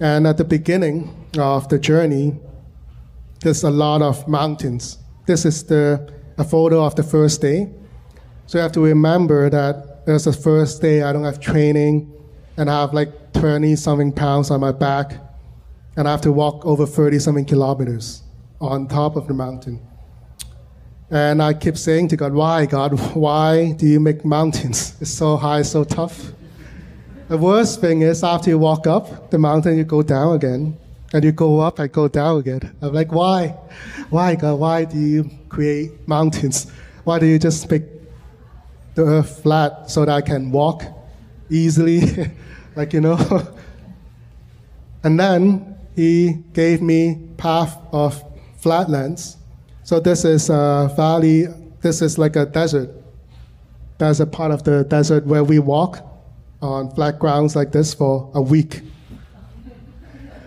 [0.00, 2.38] And at the beginning of the journey,
[3.40, 4.98] there's a lot of mountains.
[5.26, 7.70] This is the, a photo of the first day.
[8.46, 12.12] So you have to remember that there's the first day I don't have training
[12.56, 15.14] and I have like 20 something pounds on my back
[15.96, 18.22] and I have to walk over 30 something kilometers
[18.60, 19.80] on top of the mountain.
[21.10, 24.96] And I keep saying to God, why, God, why do you make mountains?
[25.00, 26.32] It's so high, so tough.
[27.28, 30.78] The worst thing is after you walk up the mountain, you go down again.
[31.14, 32.74] And you go up and go down again.
[32.80, 33.48] I'm like, why?
[34.08, 34.58] Why, God?
[34.58, 36.72] Why do you create mountains?
[37.04, 37.82] Why do you just make
[38.94, 40.84] the earth flat so that I can walk
[41.50, 42.00] easily?
[42.76, 43.18] like, you know?
[45.02, 48.22] and then he gave me path of
[48.58, 49.36] flatlands.
[49.84, 51.46] So this is a valley,
[51.80, 52.90] this is like a desert.
[53.98, 56.04] There's a part of the desert where we walk
[56.60, 58.82] on flat grounds like this for a week.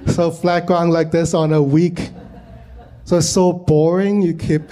[0.08, 2.12] So flat ground like this on a week.
[3.06, 4.22] So it's so boring.
[4.22, 4.70] You keep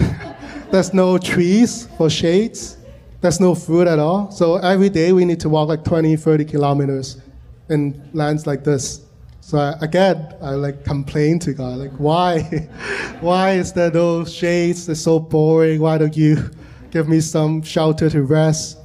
[0.70, 2.76] there's no trees for shades.
[3.24, 4.30] There's no food at all.
[4.30, 7.22] So every day we need to walk like 20, 30 kilometers
[7.70, 9.00] in lands like this.
[9.40, 12.42] So I, again, I like complain to God, like why,
[13.22, 14.86] why is there no shades?
[14.90, 15.80] It's so boring.
[15.80, 16.50] Why don't you
[16.90, 18.76] give me some shelter to rest?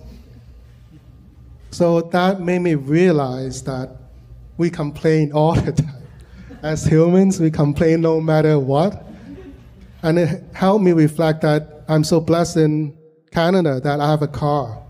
[1.71, 3.89] So that made me realize that
[4.55, 6.01] we complain all the time.
[6.63, 9.05] As humans, we complain no matter what.
[10.01, 12.98] And it helped me reflect that I'm so blessed in
[13.31, 14.81] Canada that I have a car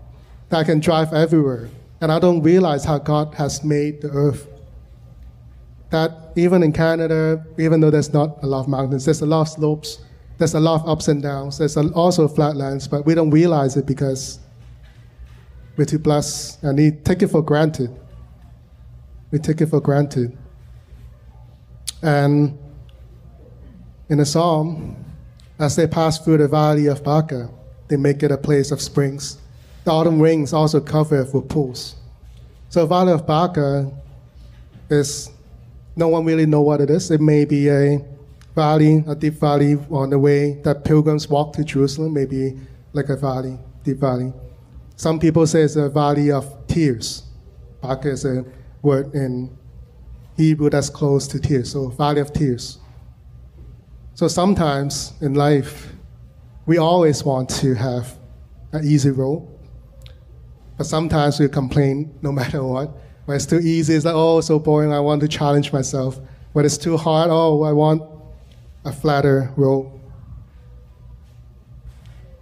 [0.48, 1.68] that I can drive everywhere.
[2.00, 4.46] And I don't realize how God has made the earth.
[5.90, 9.42] That even in Canada, even though there's not a lot of mountains, there's a lot
[9.42, 9.98] of slopes,
[10.38, 13.86] there's a lot of ups and downs, there's also flatlands, but we don't realize it
[13.86, 14.38] because
[15.76, 17.90] we're too blessed and we take it for granted.
[19.30, 20.36] We take it for granted.
[22.02, 22.58] And
[24.08, 25.04] in the psalm,
[25.58, 27.50] as they pass through the valley of Baca,
[27.90, 29.36] they make it a place of springs.
[29.84, 31.96] The autumn rains also cover it with pools.
[32.68, 33.90] So Valley of Baca
[34.88, 35.30] is
[35.96, 37.10] no one really know what it is.
[37.10, 38.02] It may be a
[38.54, 42.58] valley, a deep valley on the way that pilgrims walk to Jerusalem, maybe
[42.92, 44.32] like a valley, deep valley.
[44.94, 47.24] Some people say it's a valley of tears.
[47.80, 48.44] Baca is a
[48.82, 49.50] word in
[50.36, 52.78] Hebrew that's close to tears, so valley of tears.
[54.14, 55.92] So sometimes in life,
[56.70, 58.16] we always want to have
[58.70, 59.44] an easy road,
[60.78, 62.96] but sometimes we complain no matter what.
[63.24, 66.20] When it's too easy, it's like, oh, so boring, I want to challenge myself.
[66.52, 68.02] When it's too hard, oh, I want
[68.84, 69.90] a flatter road.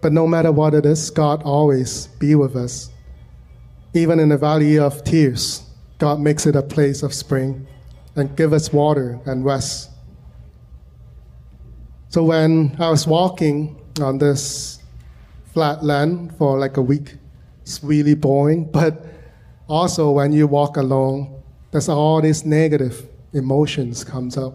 [0.02, 2.90] But no matter what it is, God always be with us.
[3.94, 5.62] Even in the valley of tears,
[5.96, 7.66] God makes it a place of spring
[8.14, 9.88] and give us water and rest.
[12.10, 14.78] So when I was walking on this
[15.52, 17.16] flat land for like a week,
[17.62, 18.64] it's really boring.
[18.72, 19.04] But
[19.68, 24.54] also when you walk alone, there's all these negative emotions comes up.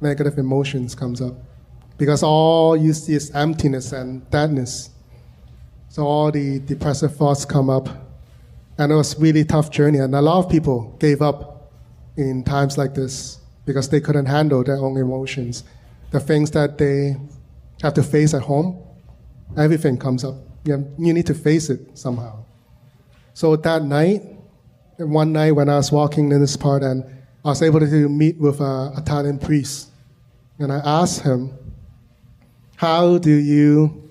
[0.00, 1.34] Negative emotions comes up
[1.98, 4.90] because all you see is emptiness and deadness.
[5.88, 7.88] So all the depressive thoughts come up.
[8.78, 9.98] And it was really tough journey.
[9.98, 11.72] And a lot of people gave up
[12.16, 15.64] in times like this because they couldn't handle their own emotions.
[16.12, 17.16] The things that they
[17.82, 18.82] have to face at home,
[19.56, 20.34] everything comes up.
[20.64, 22.44] You, you need to face it somehow.
[23.34, 24.22] So that night,
[24.98, 27.04] one night when I was walking in this part and
[27.44, 29.90] I was able to meet with a Italian priest.
[30.58, 31.56] And I asked him,
[32.76, 34.08] how do you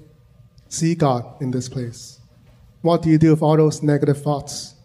[0.70, 2.20] see God in this place?
[2.82, 4.76] What do you do with all those negative thoughts?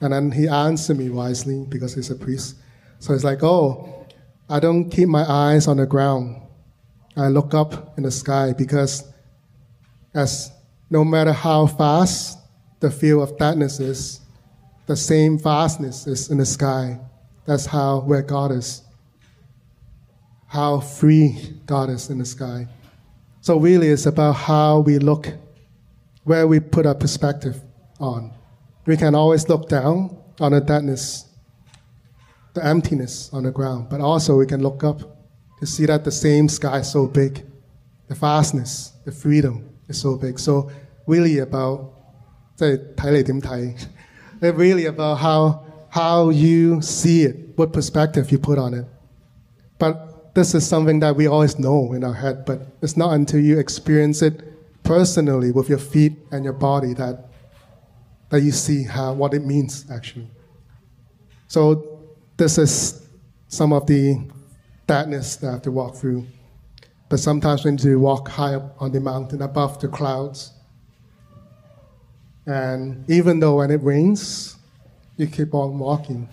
[0.00, 2.56] And then he answered me wisely because he's a priest.
[2.98, 4.06] So he's like, Oh,
[4.48, 6.41] I don't keep my eyes on the ground.
[7.16, 9.04] I look up in the sky because
[10.14, 10.50] as
[10.90, 12.38] no matter how fast
[12.80, 14.20] the field of darkness is,
[14.86, 16.98] the same vastness is in the sky.
[17.44, 18.82] That's how where God is
[20.52, 22.68] how free God is in the sky.
[23.40, 25.32] So, really, it's about how we look,
[26.24, 27.58] where we put our perspective
[27.98, 28.32] on.
[28.84, 31.24] We can always look down on the darkness,
[32.52, 35.00] the emptiness on the ground, but also we can look up
[35.61, 37.43] to see that the same sky is so big,
[38.07, 40.39] the vastness, the freedom is so big.
[40.39, 40.69] So,
[41.07, 41.93] really, about
[42.55, 43.75] 即系睇你点睇，
[44.41, 48.85] it's really about how how you see it, what perspective you put on it.
[49.79, 53.39] But this is something that we always know in our head, but it's not until
[53.39, 54.43] you experience it
[54.83, 57.29] personally with your feet and your body that
[58.29, 60.27] that you see how what it means actually.
[61.47, 62.01] So
[62.37, 63.01] this is
[63.47, 64.17] some of the
[64.92, 66.26] darkness that I have to walk through.
[67.08, 70.52] But sometimes we need to walk high up on the mountain above the clouds.
[72.44, 74.56] And even though when it rains,
[75.16, 76.28] you keep on walking.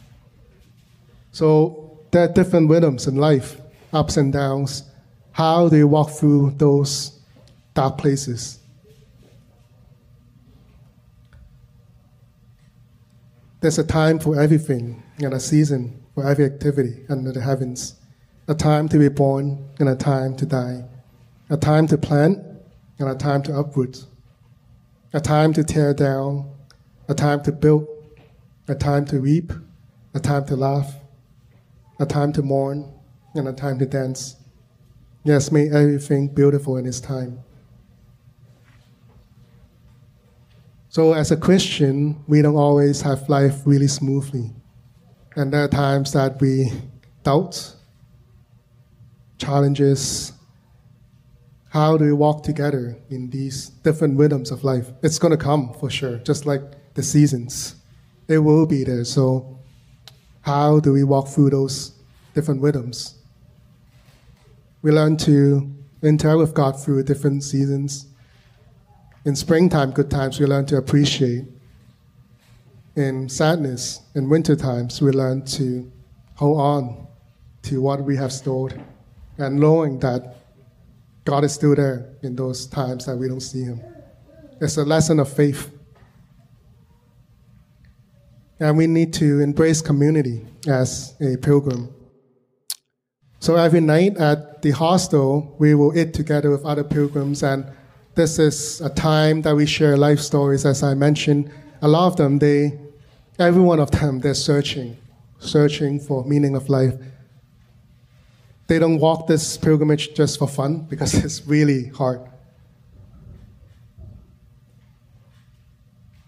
[1.31, 3.61] So there are different rhythms in life
[3.93, 4.83] ups and downs.
[5.31, 7.17] How do you walk through those
[7.73, 8.59] dark places?
[13.61, 17.98] There's a time for everything and a season for every activity under the heavens,
[18.49, 20.83] a time to be born and a time to die.
[21.51, 22.37] a time to plant
[22.99, 24.05] and a time to uproot,
[25.13, 26.47] a time to tear down,
[27.07, 27.87] a time to build,
[28.67, 29.51] a time to weep,
[30.13, 30.95] a time to laugh,
[31.99, 32.91] a time to mourn,
[33.33, 34.35] and a time to dance.
[35.23, 37.39] Yes, make everything beautiful in His time.
[40.89, 44.51] So, as a Christian, we don't always have life really smoothly.
[45.35, 46.71] And there are times that we
[47.23, 47.75] doubt,
[49.39, 50.33] challenges.
[51.69, 54.87] How do we walk together in these different rhythms of life?
[55.01, 56.61] It's going to come for sure, just like
[56.93, 57.75] the seasons.
[58.27, 59.05] It will be there.
[59.05, 59.59] So,
[60.41, 61.93] how do we walk through those
[62.33, 63.15] different rhythms?
[64.81, 65.71] We learn to
[66.01, 68.07] interact with God through different seasons.
[69.25, 71.45] In springtime, good times, we learn to appreciate.
[72.95, 75.91] In sadness, in winter times, we learn to
[76.35, 77.07] hold on
[77.63, 78.81] to what we have stored
[79.39, 80.35] and knowing that
[81.25, 83.81] God is still there in those times that we don't see Him.
[84.61, 85.71] It's a lesson of faith.
[88.59, 91.93] And we need to embrace community as a pilgrim.
[93.39, 97.65] So every night at the hostel, we will eat together with other pilgrims, and
[98.15, 100.65] this is a time that we share life stories.
[100.65, 101.49] As I mentioned,
[101.81, 102.77] a lot of them, they,
[103.37, 104.97] every one of them, they're searching,
[105.39, 106.95] searching for meaning of life.
[108.69, 112.21] They don't walk this pilgrimage just for fun because it's really hard.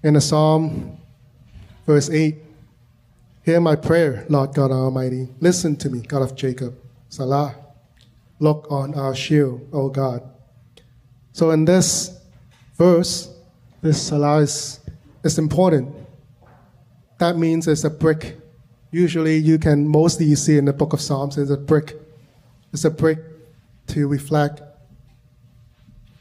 [0.02, 0.98] In the Psalm,
[1.86, 2.36] verse 8,
[3.44, 5.30] Hear my prayer, Lord God Almighty.
[5.39, 6.76] Listen to me, God of Jacob.
[7.10, 7.56] Selah.
[8.39, 10.24] Look on our shield, O God.
[11.34, 12.20] So in this
[12.76, 13.32] verse,
[13.84, 14.80] this Selah is,
[15.24, 15.94] is important.
[17.20, 18.39] That means it's a brick.
[18.89, 22.01] Usually you can mostly see in the book of Psalms it's a brick.
[22.74, 23.19] It's a break
[23.88, 24.61] to reflect.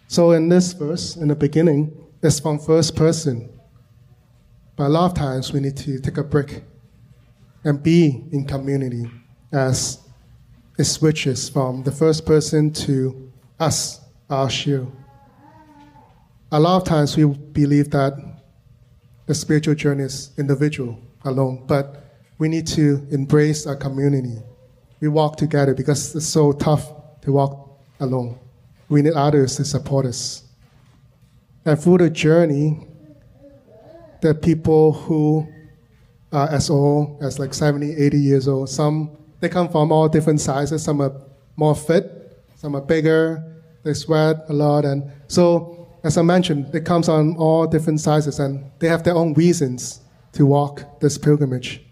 [0.08, 3.48] So in this verse, in the beginning, it's from first person.
[4.76, 6.62] But a lot of times we need to take a break
[7.64, 9.10] and be in community
[9.52, 9.98] as
[10.78, 14.90] it switches from the first person to us, our shield.
[16.50, 18.14] A lot of times we believe that
[19.26, 24.42] the spiritual journey is individual, alone, but we need to embrace our community.
[25.00, 26.92] We walk together because it's so tough
[27.22, 28.38] to walk alone.
[28.88, 30.44] We need others to support us.
[31.64, 32.86] And through the journey,
[34.24, 35.48] are people who
[36.32, 38.68] are as old as like 70, 80 years old.
[38.68, 40.82] Some they come from all different sizes.
[40.82, 41.12] Some are
[41.56, 43.44] more fit, some are bigger.
[43.82, 48.38] They sweat a lot, and so as I mentioned, it comes on all different sizes,
[48.38, 50.00] and they have their own reasons
[50.32, 51.82] to walk this pilgrimage.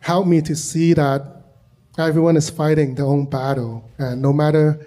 [0.00, 1.22] Help me to see that
[1.98, 4.86] everyone is fighting their own battle, and no matter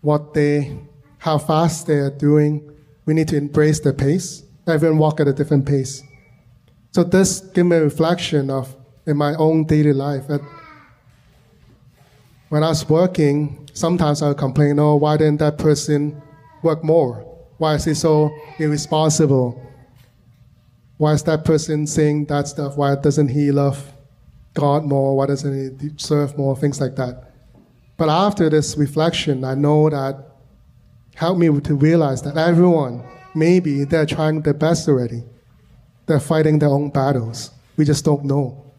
[0.00, 0.78] what they,
[1.18, 2.72] how fast they are doing,
[3.04, 4.42] we need to embrace the pace.
[4.66, 6.02] Everyone walk at a different pace.
[6.92, 8.74] So this gave me a reflection of
[9.06, 10.26] in my own daily life.
[10.28, 10.40] That
[12.48, 16.20] when I was working, sometimes I would complain, oh, why didn't that person
[16.62, 17.22] work more?
[17.58, 19.62] Why is he so irresponsible?
[20.96, 22.76] Why is that person saying that stuff?
[22.76, 23.92] Why doesn't he love
[24.56, 25.16] God more?
[25.16, 26.56] Why doesn't he serve more?
[26.56, 27.30] Things like that.
[27.98, 30.16] But after this reflection, I know that
[31.14, 33.04] helped me to realize that everyone,
[33.34, 35.22] maybe they're trying their best already.
[36.06, 37.50] They're fighting their own battles.
[37.76, 38.74] We just don't know.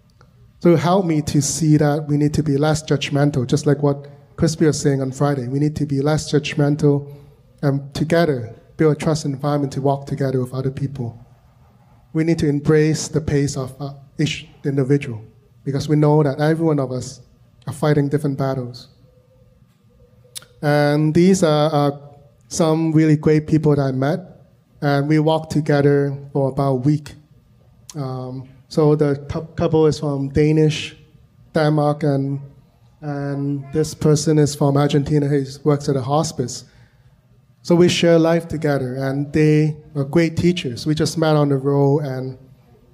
[0.59, 3.83] So it helped me to see that we need to be less judgmental, just like
[3.83, 5.47] what Crispy was saying on Friday.
[5.47, 7.15] We need to be less judgmental
[7.61, 11.23] and together build a trust environment to walk together with other people.
[12.13, 15.21] We need to embrace the pace of uh, each individual
[15.67, 17.19] because we know that every one of us
[17.67, 18.87] are fighting different battles.
[20.61, 21.99] And these are
[22.47, 24.19] some really great people that I met,
[24.81, 27.15] and we walked together for about a week.
[27.97, 29.17] Um, so the
[29.57, 30.95] couple is from Danish,
[31.53, 32.39] Denmark, and
[33.01, 35.27] and this person is from Argentina.
[35.27, 36.63] He works at a hospice.
[37.61, 40.85] So we share life together, and they are great teachers.
[40.85, 42.37] We just met on the road, and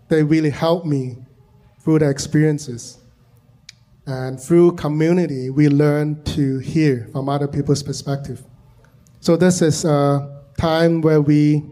[0.09, 1.22] they really helped me
[1.84, 2.97] through their experiences.
[4.05, 8.43] And through community, we learn to hear from other people's perspective.
[9.21, 11.63] So this is a time where we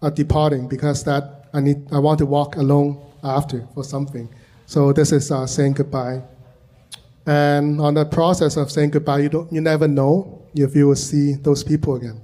[0.00, 4.28] are departing because that I need I want to walk alone after for something.
[4.66, 6.22] So this is uh, saying goodbye.
[7.26, 10.96] And on the process of saying goodbye, you don't you never know if you will
[10.96, 12.20] see those people again.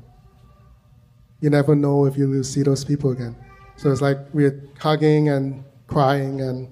[1.40, 3.36] You never know if you will see those people again.
[3.76, 6.68] So it's like we're hugging and crying and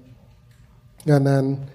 [1.09, 1.69] and then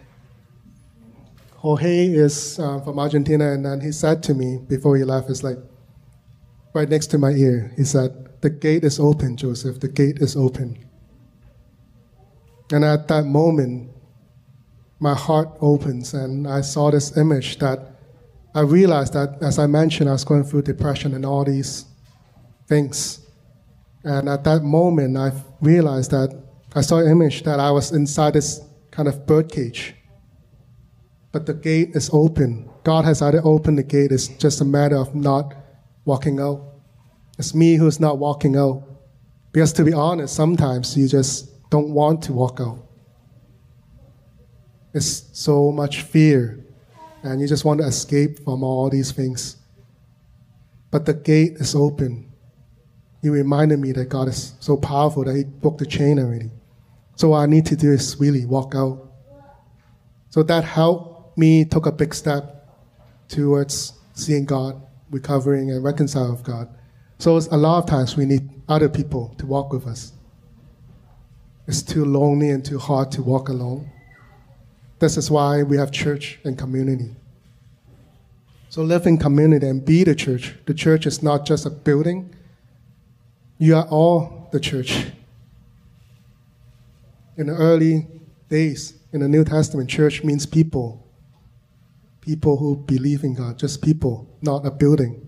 [1.56, 5.44] Jorge is uh, from Argentina, and then he said to me before he left, "It's
[5.44, 5.58] like
[6.74, 9.78] right next to my ear." He said, "The gate is open, Joseph.
[9.78, 10.76] The gate is open."
[12.72, 13.90] And at that moment,
[14.98, 17.78] my heart opens, and I saw this image that
[18.54, 21.86] I realized that, as I mentioned, I was going through depression and all these
[22.66, 23.20] things.
[24.04, 26.36] And at that moment, I realized that
[26.74, 28.60] I saw an image that I was inside this
[28.92, 29.96] kind of birdcage.
[31.32, 32.70] But the gate is open.
[32.84, 34.12] God has already opened the gate.
[34.12, 35.54] It's just a matter of not
[36.04, 36.62] walking out.
[37.38, 38.84] It's me who's not walking out.
[39.50, 42.86] Because to be honest, sometimes you just don't want to walk out.
[44.94, 46.62] It's so much fear,
[47.22, 49.56] and you just want to escape from all these things.
[50.90, 52.30] But the gate is open.
[53.22, 56.50] He reminded me that God is so powerful that He broke the chain already.
[57.22, 59.12] So what I need to do is really walk out.
[60.30, 62.66] So that helped me took a big step
[63.28, 66.66] towards seeing God, recovering and reconciling with God.
[67.20, 70.14] So a lot of times we need other people to walk with us.
[71.68, 73.88] It's too lonely and too hard to walk alone.
[74.98, 77.14] This is why we have church and community.
[78.68, 80.56] So live in community and be the church.
[80.66, 82.34] The church is not just a building.
[83.58, 85.06] You are all the church.
[87.36, 88.06] In the early
[88.48, 91.06] days, in the New Testament, church means people.
[92.20, 95.26] People who believe in God, just people, not a building.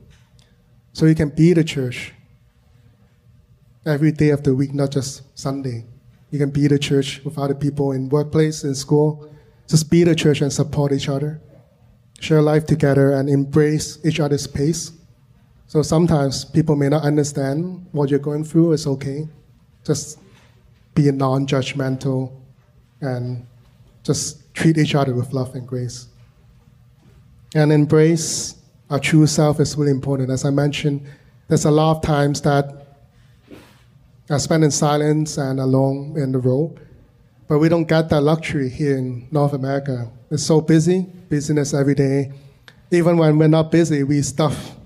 [0.92, 2.12] So you can be the church
[3.84, 5.84] every day of the week, not just Sunday.
[6.30, 9.30] You can be the church with other people in workplace, in school.
[9.68, 11.40] Just be the church and support each other.
[12.20, 14.92] Share life together and embrace each other's pace.
[15.66, 18.72] So sometimes people may not understand what you're going through.
[18.72, 19.28] It's okay.
[19.84, 20.18] Just
[20.94, 22.32] be non judgmental
[23.00, 23.46] and
[24.02, 26.08] just treat each other with love and grace.
[27.54, 28.56] And embrace
[28.90, 30.30] our true self is really important.
[30.30, 31.06] As I mentioned,
[31.48, 32.84] there's a lot of times that
[34.30, 36.78] I spend in silence and alone in the road,
[37.48, 40.10] but we don't get that luxury here in North America.
[40.30, 42.32] It's so busy, busyness every day.
[42.90, 44.76] Even when we're not busy, we stuff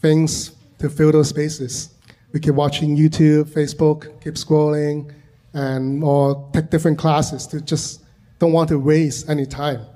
[0.00, 1.90] things to fill those spaces.
[2.32, 5.14] We keep watching YouTube, Facebook, keep scrolling,
[5.54, 8.04] and or take different classes to just
[8.38, 9.86] don't want to waste any time.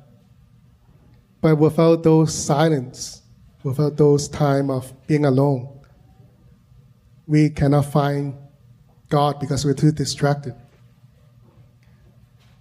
[1.40, 3.22] But without those silence,
[3.62, 5.68] without those time of being alone,
[7.26, 8.34] we cannot find
[9.08, 10.54] God because we're too distracted.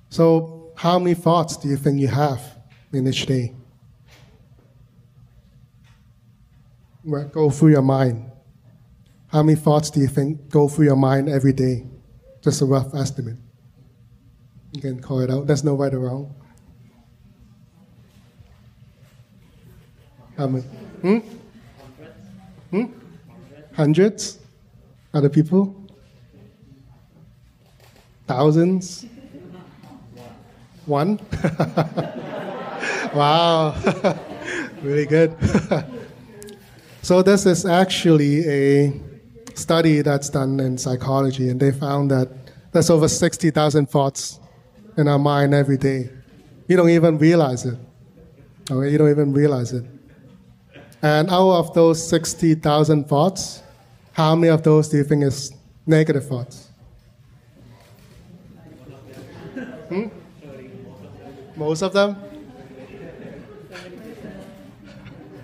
[0.10, 2.42] So, how many thoughts do you think you have
[2.92, 3.54] in each day?
[7.32, 8.32] Go through your mind.
[9.28, 11.86] How many thoughts do you think go through your mind every day?
[12.44, 13.38] Just a rough estimate.
[14.74, 15.48] You can call it out.
[15.48, 16.36] There's no right or wrong.
[20.38, 20.64] How many?
[21.02, 21.18] Hmm?
[22.70, 22.86] Hmm?
[23.74, 24.38] Hundreds?
[25.14, 25.76] Other people?
[28.28, 29.06] Thousands?
[30.86, 31.20] One?
[33.16, 33.76] wow.
[34.84, 35.36] really good.
[37.02, 39.02] so, this is actually a
[39.58, 42.30] study that's done in psychology, and they found that
[42.72, 44.40] there's over 60,000 thoughts
[44.98, 46.10] in our mind every day.
[46.68, 47.78] You don't even realize it.
[48.70, 49.86] Okay, you don't even realize it.
[51.02, 53.64] And out of those 60,000 thoughts,
[54.14, 55.54] how many of those do you think is
[55.86, 56.70] negative thoughts?
[59.90, 60.08] Hmm?
[61.56, 62.16] Most of them?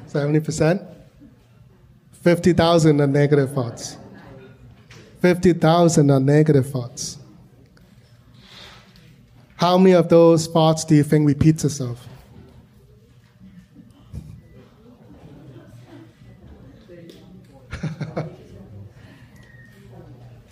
[0.07, 0.85] 70%?
[2.21, 3.97] 50,000 are negative thoughts.
[5.23, 7.17] 50,000 are negative thoughts.
[9.55, 12.05] How many of those thoughts do you think repeats itself?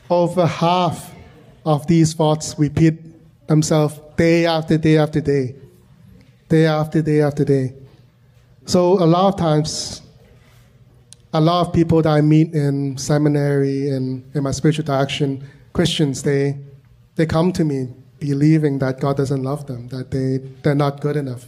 [0.10, 1.14] Over half
[1.66, 2.96] of these thoughts repeat
[3.48, 5.54] themselves day after day after day,
[6.48, 7.74] day after day after day.
[8.68, 10.02] So a lot of times
[11.34, 16.24] a lot of people that I meet in seminary and in my spiritual direction, Christians,
[16.24, 16.58] they,
[17.16, 17.88] they come to me
[18.20, 21.48] believing that God doesn't love them, that they, they're not good enough.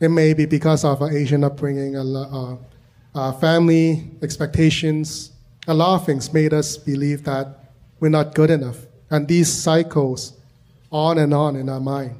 [0.00, 2.56] It may be because of our Asian upbringing, uh,
[3.14, 5.32] our family expectations,
[5.68, 8.78] a lot of things made us believe that we're not good enough.
[9.10, 10.32] And these cycles
[10.90, 12.18] on and on in our mind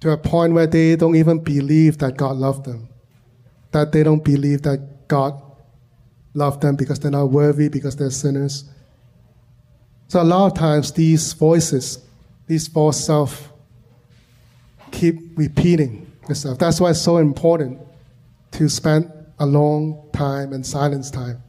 [0.00, 2.88] to a point where they don't even believe that God loved them,
[3.72, 4.80] that they don't believe that
[5.10, 5.42] God
[6.32, 8.64] love them because they're not worthy, because they're sinners.
[10.08, 11.98] So a lot of times these voices,
[12.46, 13.52] these false self,
[14.90, 16.58] keep repeating yourself.
[16.58, 17.80] That's why it's so important
[18.52, 21.42] to spend a long time in silence time.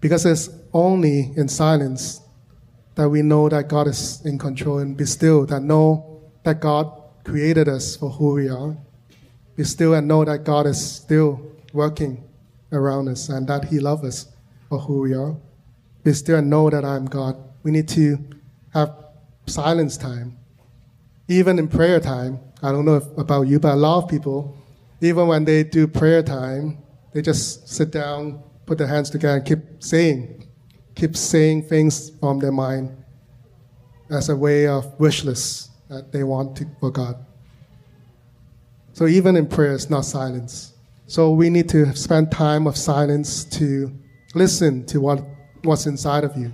[0.00, 2.20] Because it's only in silence
[2.94, 6.90] that we know that God is in control and be still, that know that God
[7.24, 8.76] created us for who we are.
[9.56, 11.40] Be still and know that God is still
[11.72, 12.24] working
[12.72, 14.26] around us and that He loves us
[14.68, 15.36] for who we are.
[16.02, 17.36] Be still know that I'm God.
[17.62, 18.18] We need to
[18.72, 18.94] have
[19.46, 20.38] silence time.
[21.28, 24.56] Even in prayer time, I don't know if, about you, but a lot of people,
[25.00, 26.78] even when they do prayer time,
[27.12, 30.48] they just sit down, put their hands together, and keep saying,
[30.94, 32.96] keep saying things from their mind
[34.10, 37.16] as a way of wish list that they want to, for God.
[38.92, 40.69] So even in prayer, it's not silence.
[41.10, 43.92] So we need to spend time of silence to
[44.36, 45.24] listen to what,
[45.64, 46.52] what's inside of you.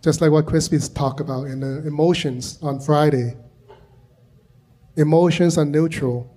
[0.00, 3.34] Just like what Crispy's talked about in the emotions on Friday.
[4.96, 6.32] Emotions are neutral,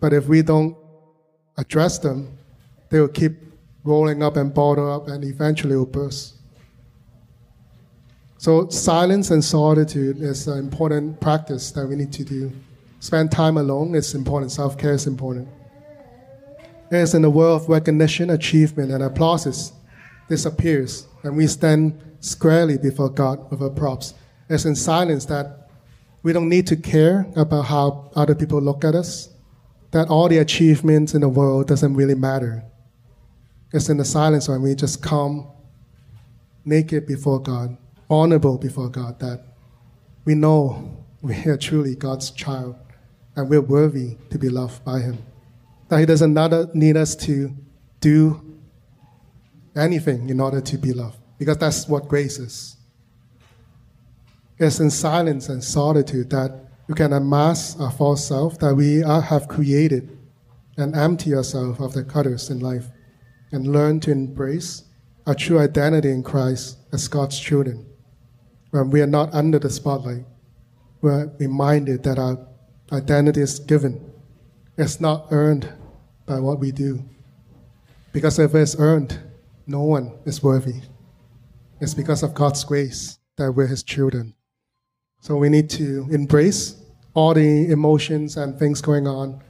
[0.00, 0.76] but if we don't
[1.56, 2.36] address them,
[2.90, 3.36] they will keep
[3.84, 6.34] rolling up and bottle up and eventually will burst.
[8.38, 12.50] So silence and solitude is an important practice that we need to do.
[12.98, 14.50] Spend time alone is important.
[14.50, 15.46] Self-care is important.
[16.90, 19.72] Is in the world of recognition, achievement, and applauses
[20.28, 24.14] disappears, and we stand squarely before God with our props.
[24.48, 25.68] It's in silence that
[26.22, 29.28] we don't need to care about how other people look at us,
[29.92, 32.64] that all the achievements in the world doesn't really matter.
[33.72, 35.48] It's in the silence when we just come
[36.64, 37.76] naked before God,
[38.10, 39.44] honorable before God, that
[40.24, 42.76] we know we are truly God's child
[43.36, 45.18] and we're worthy to be loved by Him.
[45.88, 47.54] That He doesn't need us to
[48.00, 48.58] do
[49.74, 52.76] anything in order to be loved, because that's what grace is.
[54.58, 59.20] It's in silence and solitude that you can unmask our false self that we are,
[59.20, 60.16] have created
[60.76, 62.86] and empty ourselves of the cutters in life
[63.52, 64.84] and learn to embrace
[65.26, 67.86] our true identity in Christ as God's children.
[68.70, 70.24] When we are not under the spotlight,
[71.00, 72.38] we're reminded that our
[72.92, 74.12] identity is given.
[74.78, 75.72] It's not earned
[76.26, 77.02] by what we do.
[78.12, 79.18] Because if it's earned,
[79.66, 80.80] no one is worthy.
[81.80, 84.34] It's because of God's grace that we're His children.
[85.20, 86.82] So we need to embrace
[87.14, 89.42] all the emotions and things going on.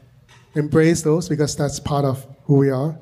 [0.54, 2.96] Embrace those because that's part of who we are.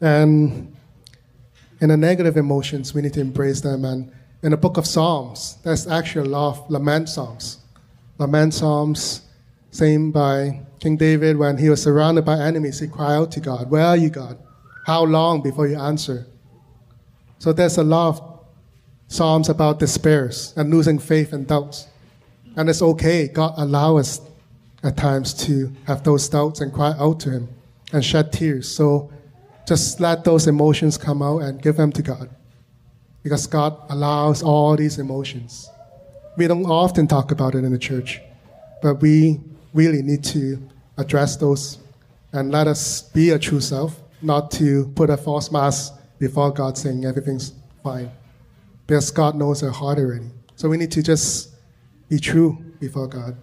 [0.00, 0.74] And
[1.80, 3.84] in the negative emotions, we need to embrace them.
[3.84, 4.12] And
[4.42, 7.58] in the book of Psalms, there's actually a lot of lament psalms.
[8.18, 9.22] Lament psalms,
[9.70, 13.70] same by King David when he was surrounded by enemies, he cried out to God,
[13.70, 14.38] Where are you, God?
[14.84, 16.26] How long before you answer?
[17.38, 18.40] So there's a lot of
[19.06, 21.86] psalms about despairs and losing faith and doubts.
[22.56, 23.28] And it's okay.
[23.28, 24.20] God allow us
[24.82, 27.48] at times to have those doubts and cry out to Him
[27.92, 28.68] and shed tears.
[28.68, 29.12] So
[29.66, 32.28] just let those emotions come out and give them to God.
[33.22, 35.70] Because God allows all these emotions.
[36.36, 38.20] We don't often talk about it in the church,
[38.82, 39.40] but we
[39.74, 40.58] really need to
[40.96, 41.78] address those
[42.32, 46.78] and let us be a true self, not to put a false mask before God
[46.78, 47.52] saying everything's
[47.82, 48.10] fine.
[48.86, 50.30] Because God knows our heart already.
[50.56, 51.50] So we need to just
[52.08, 53.36] be true before God.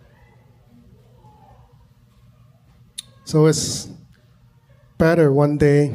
[3.26, 3.88] So it's
[4.98, 5.94] better one day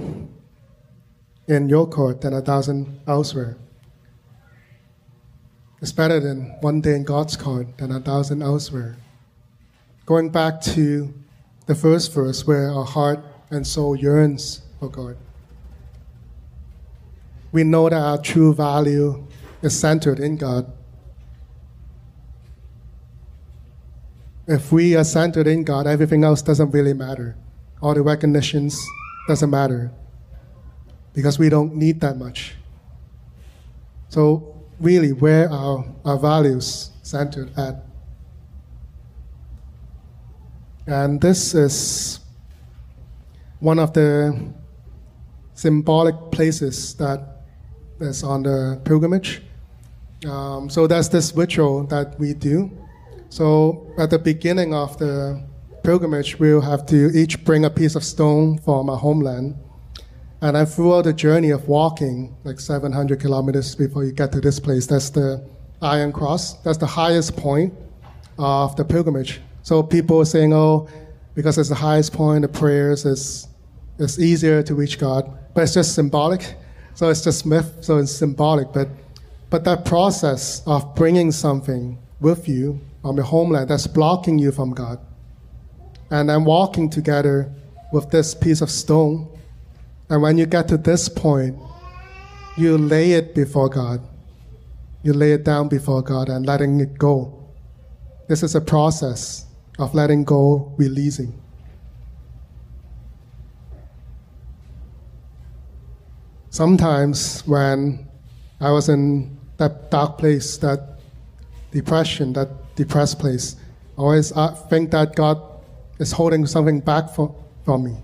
[1.48, 3.56] in your court than a thousand elsewhere.
[5.84, 8.96] It's better than one day in God's court than a thousand elsewhere.
[10.06, 11.12] Going back to
[11.66, 15.18] the first verse where our heart and soul yearns for God.
[17.52, 19.26] We know that our true value
[19.60, 20.72] is centered in God.
[24.46, 27.36] If we are centered in God, everything else doesn't really matter
[27.82, 28.82] all the recognitions
[29.28, 29.92] doesn't matter
[31.12, 32.54] because we don't need that much.
[34.08, 37.84] So, really, where are our values centered at?
[40.86, 42.20] And this is
[43.60, 44.52] one of the
[45.54, 47.44] symbolic places that
[48.00, 49.42] is on the pilgrimage.
[50.28, 52.70] Um, so that's this ritual that we do.
[53.28, 55.42] So at the beginning of the
[55.82, 59.56] pilgrimage, we'll have to each bring a piece of stone from our homeland.
[60.44, 64.60] And then throughout the journey of walking, like 700 kilometers before you get to this
[64.60, 65.42] place, that's the
[65.80, 66.60] Iron Cross.
[66.64, 67.72] That's the highest point
[68.38, 69.40] of the pilgrimage.
[69.62, 70.86] So people are saying, oh,
[71.34, 73.48] because it's the highest point, the prayers is
[73.98, 75.32] it's easier to reach God.
[75.54, 76.56] But it's just symbolic.
[76.92, 78.70] So it's just myth, so it's symbolic.
[78.70, 78.88] But
[79.54, 84.72] But that process of bringing something with you from your homeland that's blocking you from
[84.72, 84.98] God,
[86.10, 87.52] and then walking together
[87.92, 89.28] with this piece of stone,
[90.10, 91.58] and when you get to this point,
[92.56, 94.00] you lay it before God.
[95.02, 97.44] You lay it down before God and letting it go.
[98.28, 99.46] This is a process
[99.78, 101.40] of letting go, releasing.
[106.50, 108.08] Sometimes when
[108.60, 111.00] I was in that dark place, that
[111.72, 113.56] depression, that depressed place,
[113.98, 115.42] I always uh, think that God
[115.98, 117.34] is holding something back from,
[117.64, 117.96] from me.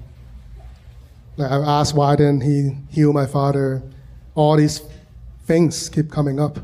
[1.37, 3.83] Like I asked, why didn't He heal my father?
[4.35, 4.83] All these
[5.45, 6.59] things keep coming up.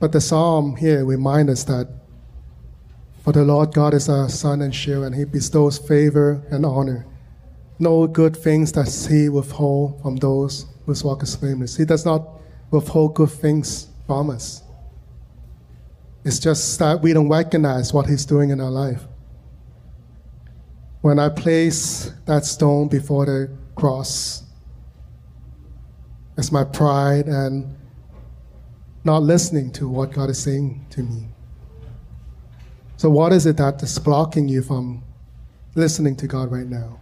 [0.00, 1.88] But the psalm here reminds us that
[3.24, 7.06] for the Lord God is our sun and shield, and He bestows favor and honor
[7.78, 11.76] no good things does he withhold from those whose walk is blameless.
[11.76, 12.26] He does not
[12.70, 14.62] withhold good things from us.
[16.24, 19.02] It's just that we don't recognize what he's doing in our life.
[21.00, 24.42] When I place that stone before the cross,
[26.36, 27.76] it's my pride and
[29.04, 31.28] not listening to what God is saying to me.
[32.96, 35.04] So, what is it that is blocking you from
[35.76, 36.98] listening to God right now?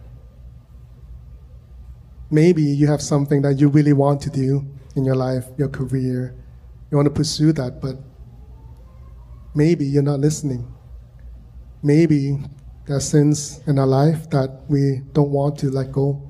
[2.29, 6.35] Maybe you have something that you really want to do in your life, your career.
[6.91, 7.97] You want to pursue that, but
[9.55, 10.71] maybe you're not listening.
[11.81, 12.37] Maybe
[12.87, 16.21] there are sins in our life that we don't want to let go.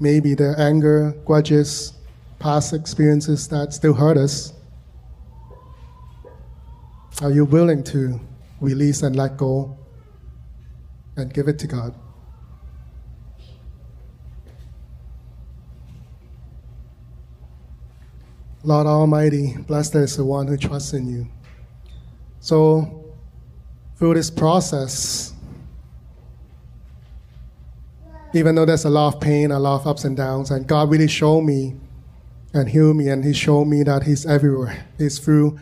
[0.00, 1.92] Maybe there are anger, grudges,
[2.38, 4.54] past experiences that still hurt us.
[7.20, 8.18] Are you willing to
[8.62, 9.76] release and let go
[11.16, 11.94] and give it to God?
[18.62, 21.28] Lord Almighty, blessed is the one who trusts in you.
[22.40, 23.14] So,
[23.96, 25.33] through this process,
[28.34, 30.90] even though there's a lot of pain, a lot of ups and downs, and God
[30.90, 31.76] really showed me
[32.52, 34.86] and healed me, and He showed me that He's everywhere.
[34.98, 35.58] He's through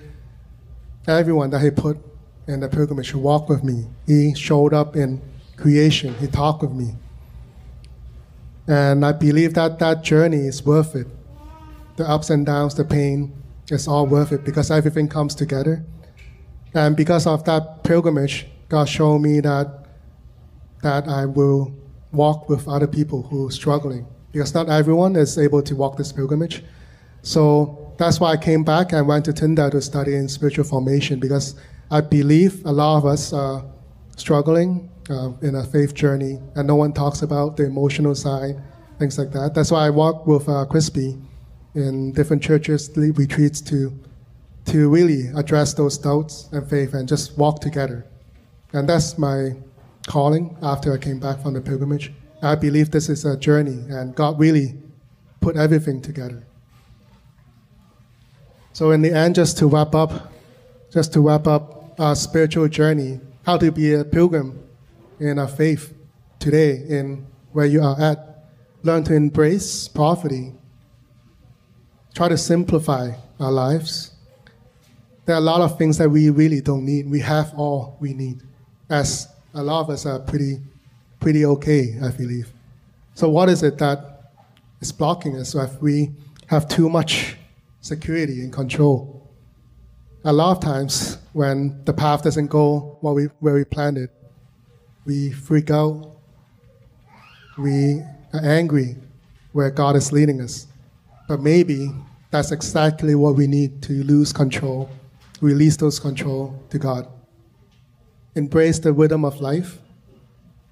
[1.06, 1.98] everyone that He put
[2.46, 3.86] in the pilgrimage to walk with me.
[4.06, 5.20] He showed up in
[5.56, 6.96] creation, He talked with me.
[8.66, 11.06] And I believe that that journey is worth it
[11.96, 13.32] the ups and downs, the pain,
[13.70, 15.84] it's all worth it because everything comes together.
[16.74, 19.86] And because of that pilgrimage, God showed me that
[20.82, 21.72] that I will
[22.12, 24.06] walk with other people who are struggling.
[24.32, 26.62] Because not everyone is able to walk this pilgrimage.
[27.22, 31.20] So that's why I came back and went to Tyndale to study in spiritual formation
[31.20, 31.54] because
[31.90, 33.64] I believe a lot of us are
[34.16, 38.56] struggling uh, in a faith journey and no one talks about the emotional side,
[38.98, 39.54] things like that.
[39.54, 41.18] That's why I walk with uh, Crispy
[41.74, 43.92] in different churches, retreats to
[44.64, 48.06] to really address those doubts and faith and just walk together.
[48.72, 49.56] And that's my
[50.06, 52.12] calling after I came back from the pilgrimage.
[52.42, 54.74] I believe this is a journey, and God really
[55.40, 56.44] put everything together.
[58.72, 60.32] So, in the end, just to wrap up,
[60.92, 64.62] just to wrap up our spiritual journey, how to be a pilgrim
[65.20, 65.94] in our faith
[66.38, 68.46] today, in where you are at,
[68.82, 70.54] learn to embrace poverty
[72.14, 74.12] try to simplify our lives.
[75.24, 77.08] There are a lot of things that we really don't need.
[77.08, 78.42] We have all we need,
[78.90, 80.60] as a lot of us are pretty,
[81.20, 82.52] pretty okay, I believe.
[83.14, 84.32] So, what is it that
[84.80, 86.10] is blocking us if we
[86.46, 87.36] have too much
[87.80, 89.30] security and control?
[90.24, 94.10] A lot of times, when the path doesn't go where we, where we planned it,
[95.04, 96.16] we freak out.
[97.58, 98.96] We are angry
[99.52, 100.66] where God is leading us.
[101.28, 101.90] But maybe
[102.30, 104.88] that's exactly what we need to lose control,
[105.40, 107.08] release those control to God.
[108.34, 109.78] Embrace the rhythm of life.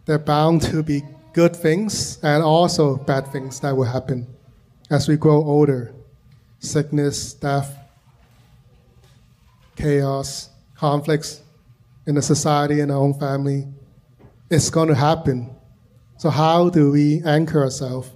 [0.07, 1.03] There are bound to be
[1.33, 4.27] good things and also bad things that will happen
[4.91, 5.95] as we grow older
[6.59, 7.75] sickness, death,
[9.77, 11.43] chaos, conflicts
[12.07, 13.67] in the society and our own family.
[14.51, 15.51] It's going to happen.
[16.19, 18.11] So, how do we anchor ourselves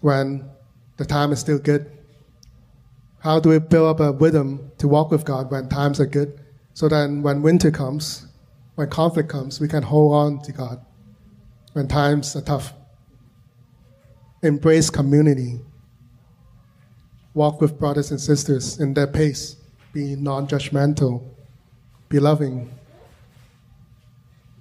[0.00, 0.50] when
[0.96, 1.90] the time is still good.
[3.20, 6.38] How do we build up a rhythm to walk with God when times are good?
[6.74, 8.26] So then when winter comes,
[8.82, 10.84] when conflict comes, we can hold on to God
[11.72, 12.72] when times are tough.
[14.42, 15.60] Embrace community.
[17.32, 19.54] Walk with brothers and sisters in their pace.
[19.92, 21.22] Be non judgmental.
[22.08, 22.72] Be loving.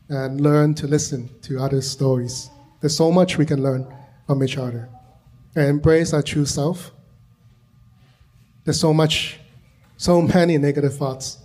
[0.07, 2.51] And learn to listen to others' stories.
[2.79, 3.91] There's so much we can learn
[4.27, 4.87] from each other
[5.55, 6.91] and embrace our true self.
[8.65, 9.39] There's so much
[9.97, 11.39] So many negative thoughts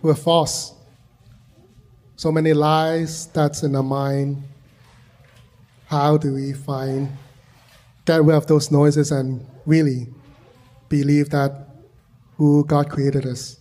[0.00, 0.77] We're false.
[2.18, 4.42] So many lies that's in our mind.
[5.86, 7.10] How do we find
[8.06, 10.08] get rid of those noises and really
[10.88, 11.68] believe that
[12.36, 13.60] who God created us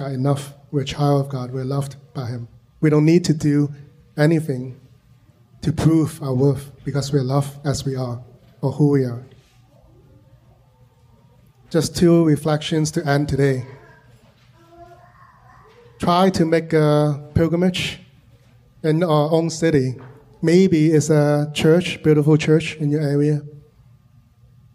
[0.00, 0.54] are enough?
[0.70, 1.52] We're a child of God.
[1.52, 2.48] We're loved by Him.
[2.80, 3.70] We don't need to do
[4.16, 4.80] anything
[5.60, 8.22] to prove our worth because we're loved as we are
[8.62, 9.26] or who we are.
[11.68, 13.66] Just two reflections to end today.
[16.00, 18.00] Try to make a pilgrimage
[18.82, 19.96] in our own city.
[20.40, 23.42] Maybe it's a church, beautiful church in your area.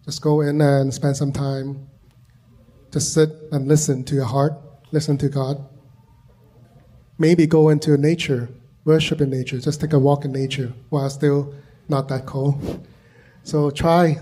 [0.06, 1.90] Just go in and spend some time.
[2.92, 4.54] Just sit and listen to your heart,
[4.92, 5.68] listen to God.
[7.18, 8.50] Maybe go into nature,
[8.84, 11.56] worship in nature, just take a walk in nature while still
[11.90, 12.88] not that cold.
[13.42, 14.20] So try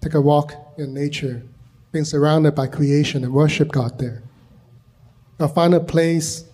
[0.00, 1.42] take a walk in nature,
[1.90, 4.22] being surrounded by creation and worship God there.
[5.38, 6.44] Now find a place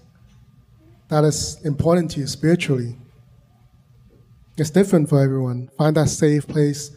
[1.09, 2.97] that is important to you spiritually.
[4.57, 5.71] It's different for everyone.
[5.79, 6.91] Find that safe place,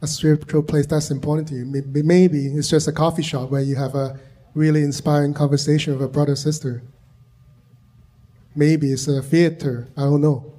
[0.00, 1.64] a spiritual place that's important to you.
[1.64, 4.18] Maybe it's just a coffee shop where you have a
[4.54, 6.82] really inspiring conversation with a brother or sister.
[8.54, 10.52] Maybe it's a theater, I don't know.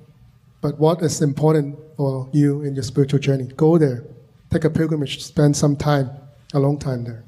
[0.61, 3.45] But what is important for you in your spiritual journey?
[3.55, 4.03] Go there,
[4.49, 6.09] take a pilgrimage, spend some time,
[6.53, 7.23] a long time there.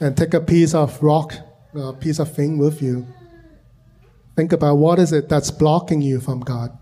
[0.00, 1.34] And take a piece of rock,
[1.74, 3.06] a piece of thing with you.
[4.36, 6.76] Think about what is it that's blocking you from God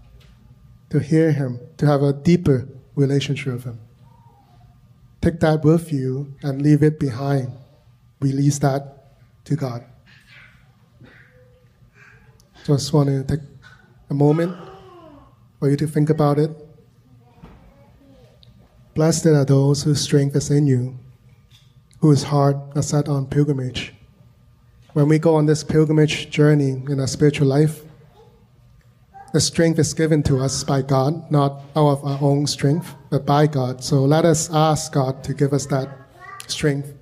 [0.90, 3.80] to hear Him, to have a deeper relationship with Him.
[5.20, 7.52] Take that with you and leave it behind.
[8.20, 9.84] Release that to God.
[12.64, 13.44] Just want to take
[14.10, 14.56] a moment
[15.58, 16.50] for you to think about it.
[18.94, 20.98] Blessed are those whose strength is in you,
[22.00, 23.94] whose heart are set on pilgrimage.
[24.92, 27.80] When we go on this pilgrimage journey in our spiritual life,
[29.32, 33.24] the strength is given to us by God, not out of our own strength, but
[33.24, 33.82] by God.
[33.82, 35.88] So let us ask God to give us that
[36.46, 36.92] strength.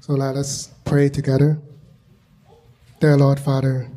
[0.00, 1.60] So let us pray together.
[3.00, 3.90] Dear Lord Father,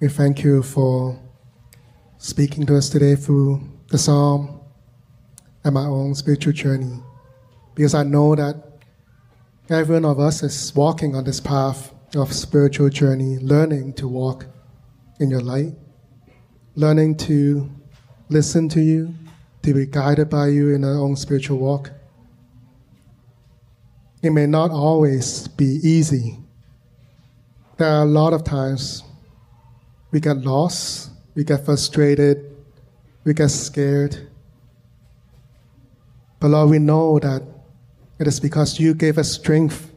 [0.00, 1.20] we thank you for
[2.16, 4.62] speaking to us today through the psalm
[5.62, 7.02] and my own spiritual journey.
[7.74, 8.80] Because I know that
[9.68, 14.46] every one of us is walking on this path of spiritual journey, learning to walk
[15.18, 15.74] in your light,
[16.74, 17.70] learning to
[18.28, 19.14] listen to you,
[19.62, 21.90] to be guided by you in our own spiritual walk.
[24.22, 26.38] It may not always be easy.
[27.76, 29.02] There are a lot of times
[30.10, 32.56] we get lost, we get frustrated,
[33.24, 34.28] we get scared.
[36.38, 37.42] But Lord, we know that
[38.18, 39.92] it is because you gave us strength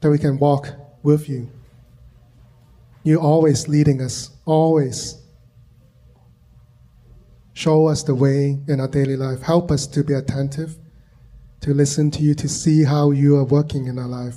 [0.00, 1.50] that we can walk with you.
[3.02, 5.16] You're always leading us, always.
[7.54, 9.42] Show us the way in our daily life.
[9.42, 10.76] Help us to be attentive,
[11.60, 14.36] to listen to you, to see how you are working in our life,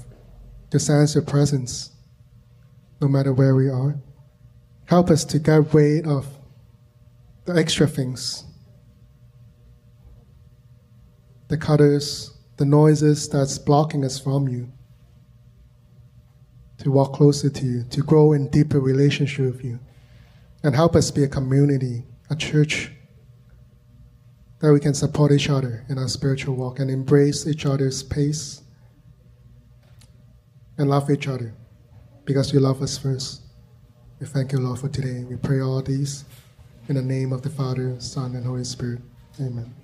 [0.71, 1.91] to sense your presence,
[3.01, 3.99] no matter where we are.
[4.85, 6.27] Help us to get rid of
[7.45, 8.45] the extra things,
[11.47, 14.71] the cutters, the noises that's blocking us from you,
[16.81, 19.79] to walk closer to you, to grow in deeper relationship with you,
[20.63, 22.91] and help us be a community, a church
[24.59, 28.61] that we can support each other in our spiritual walk and embrace each other's pace
[30.77, 31.53] and love each other
[32.25, 33.41] because you love us first.
[34.19, 35.23] We thank you, Lord, for today.
[35.23, 36.25] We pray all these
[36.89, 39.01] in the name of the Father, Son, and Holy Spirit.
[39.39, 39.80] Amen.